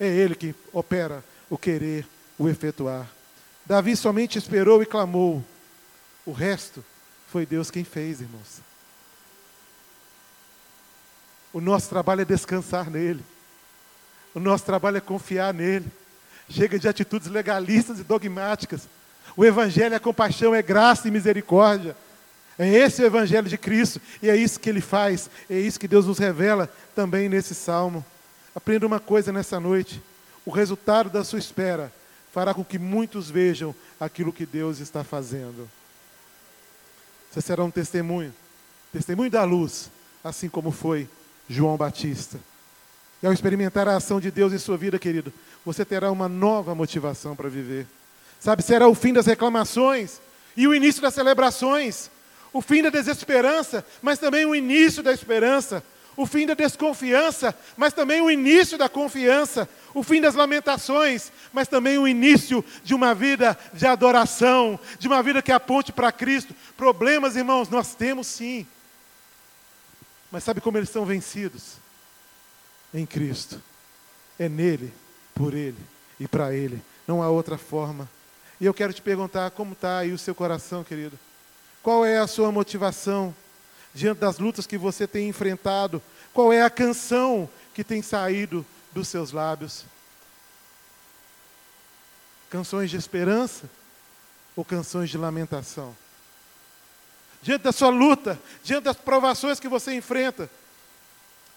É 0.00 0.06
Ele 0.06 0.34
que 0.34 0.54
opera 0.72 1.22
o 1.50 1.58
querer, 1.58 2.06
o 2.38 2.48
efetuar. 2.48 3.06
Davi 3.66 3.94
somente 3.94 4.38
esperou 4.38 4.82
e 4.82 4.86
clamou. 4.86 5.44
O 6.24 6.32
resto 6.32 6.82
foi 7.28 7.44
Deus 7.44 7.70
quem 7.70 7.84
fez, 7.84 8.22
irmãos. 8.22 8.73
O 11.54 11.60
nosso 11.60 11.88
trabalho 11.88 12.22
é 12.22 12.24
descansar 12.24 12.90
nele. 12.90 13.24
O 14.34 14.40
nosso 14.40 14.64
trabalho 14.64 14.96
é 14.96 15.00
confiar 15.00 15.54
nele. 15.54 15.86
Chega 16.50 16.80
de 16.80 16.88
atitudes 16.88 17.28
legalistas 17.28 18.00
e 18.00 18.02
dogmáticas. 18.02 18.88
O 19.36 19.44
Evangelho 19.44 19.94
é 19.94 19.98
compaixão, 20.00 20.52
é 20.52 20.60
graça 20.60 21.06
e 21.06 21.12
misericórdia. 21.12 21.96
É 22.58 22.68
esse 22.68 23.00
o 23.02 23.06
Evangelho 23.06 23.48
de 23.48 23.56
Cristo. 23.56 24.00
E 24.20 24.28
é 24.28 24.34
isso 24.34 24.58
que 24.58 24.68
ele 24.68 24.80
faz. 24.80 25.30
É 25.48 25.56
isso 25.56 25.78
que 25.78 25.86
Deus 25.86 26.06
nos 26.06 26.18
revela 26.18 26.68
também 26.92 27.28
nesse 27.28 27.54
salmo. 27.54 28.04
Aprenda 28.52 28.84
uma 28.84 28.98
coisa 28.98 29.30
nessa 29.30 29.60
noite: 29.60 30.02
o 30.44 30.50
resultado 30.50 31.08
da 31.08 31.22
sua 31.22 31.38
espera 31.38 31.92
fará 32.32 32.52
com 32.52 32.64
que 32.64 32.80
muitos 32.80 33.30
vejam 33.30 33.72
aquilo 34.00 34.32
que 34.32 34.44
Deus 34.44 34.80
está 34.80 35.04
fazendo. 35.04 35.70
Você 37.30 37.40
será 37.40 37.62
um 37.62 37.70
testemunho, 37.70 38.34
testemunho 38.92 39.30
da 39.30 39.44
luz, 39.44 39.88
assim 40.24 40.48
como 40.48 40.72
foi 40.72 41.08
João 41.48 41.76
Batista. 41.76 42.38
E 43.22 43.26
ao 43.26 43.32
experimentar 43.32 43.88
a 43.88 43.96
ação 43.96 44.20
de 44.20 44.30
Deus 44.30 44.52
em 44.52 44.58
sua 44.58 44.76
vida, 44.76 44.98
querido, 44.98 45.32
você 45.64 45.84
terá 45.84 46.10
uma 46.10 46.28
nova 46.28 46.74
motivação 46.74 47.34
para 47.34 47.48
viver. 47.48 47.86
Sabe, 48.38 48.62
será 48.62 48.86
o 48.86 48.94
fim 48.94 49.12
das 49.12 49.26
reclamações 49.26 50.20
e 50.56 50.68
o 50.68 50.74
início 50.74 51.00
das 51.00 51.14
celebrações, 51.14 52.10
o 52.52 52.60
fim 52.60 52.82
da 52.82 52.90
desesperança, 52.90 53.84
mas 54.02 54.18
também 54.18 54.44
o 54.44 54.54
início 54.54 55.02
da 55.02 55.12
esperança, 55.12 55.82
o 56.16 56.26
fim 56.26 56.46
da 56.46 56.54
desconfiança, 56.54 57.56
mas 57.76 57.92
também 57.92 58.20
o 58.20 58.30
início 58.30 58.78
da 58.78 58.88
confiança, 58.88 59.68
o 59.94 60.02
fim 60.02 60.20
das 60.20 60.34
lamentações, 60.34 61.32
mas 61.52 61.66
também 61.66 61.98
o 61.98 62.06
início 62.06 62.64
de 62.84 62.94
uma 62.94 63.14
vida 63.14 63.58
de 63.72 63.86
adoração, 63.86 64.78
de 64.98 65.08
uma 65.08 65.22
vida 65.22 65.42
que 65.42 65.50
aponte 65.50 65.92
para 65.92 66.12
Cristo. 66.12 66.54
Problemas, 66.76 67.36
irmãos, 67.36 67.68
nós 67.68 67.94
temos 67.94 68.26
sim. 68.26 68.66
Mas 70.34 70.42
sabe 70.42 70.60
como 70.60 70.76
eles 70.76 70.90
são 70.90 71.06
vencidos? 71.06 71.74
Em 72.92 73.06
Cristo. 73.06 73.62
É 74.36 74.48
nele, 74.48 74.92
por 75.32 75.54
Ele 75.54 75.78
e 76.18 76.26
para 76.26 76.52
Ele. 76.52 76.82
Não 77.06 77.22
há 77.22 77.28
outra 77.28 77.56
forma. 77.56 78.10
E 78.60 78.66
eu 78.66 78.74
quero 78.74 78.92
te 78.92 79.00
perguntar 79.00 79.52
como 79.52 79.74
está 79.74 79.98
aí 79.98 80.10
o 80.10 80.18
seu 80.18 80.34
coração, 80.34 80.82
querido. 80.82 81.16
Qual 81.84 82.04
é 82.04 82.18
a 82.18 82.26
sua 82.26 82.50
motivação 82.50 83.32
diante 83.94 84.18
das 84.18 84.40
lutas 84.40 84.66
que 84.66 84.76
você 84.76 85.06
tem 85.06 85.28
enfrentado? 85.28 86.02
Qual 86.32 86.52
é 86.52 86.62
a 86.62 86.70
canção 86.70 87.48
que 87.72 87.84
tem 87.84 88.02
saído 88.02 88.66
dos 88.92 89.06
seus 89.06 89.30
lábios? 89.30 89.84
Canções 92.50 92.90
de 92.90 92.96
esperança 92.96 93.70
ou 94.56 94.64
canções 94.64 95.10
de 95.10 95.16
lamentação? 95.16 95.94
Diante 97.44 97.62
da 97.64 97.72
sua 97.72 97.90
luta, 97.90 98.40
diante 98.62 98.84
das 98.84 98.96
provações 98.96 99.60
que 99.60 99.68
você 99.68 99.94
enfrenta, 99.94 100.48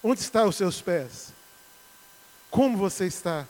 onde 0.04 0.20
estão 0.20 0.46
os 0.46 0.56
seus 0.56 0.82
pés? 0.82 1.32
Como 2.50 2.76
você 2.76 3.06
está? 3.06 3.48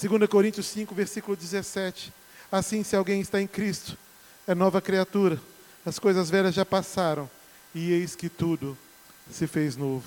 2 0.00 0.26
Coríntios 0.26 0.66
5, 0.68 0.94
versículo 0.94 1.36
17. 1.36 2.10
Assim, 2.50 2.82
se 2.82 2.96
alguém 2.96 3.20
está 3.20 3.42
em 3.42 3.46
Cristo, 3.46 3.96
é 4.46 4.54
nova 4.54 4.80
criatura. 4.80 5.38
As 5.84 5.98
coisas 5.98 6.30
velhas 6.30 6.54
já 6.54 6.64
passaram, 6.64 7.30
e 7.74 7.92
eis 7.92 8.16
que 8.16 8.30
tudo 8.30 8.76
se 9.30 9.46
fez 9.46 9.76
novo. 9.76 10.06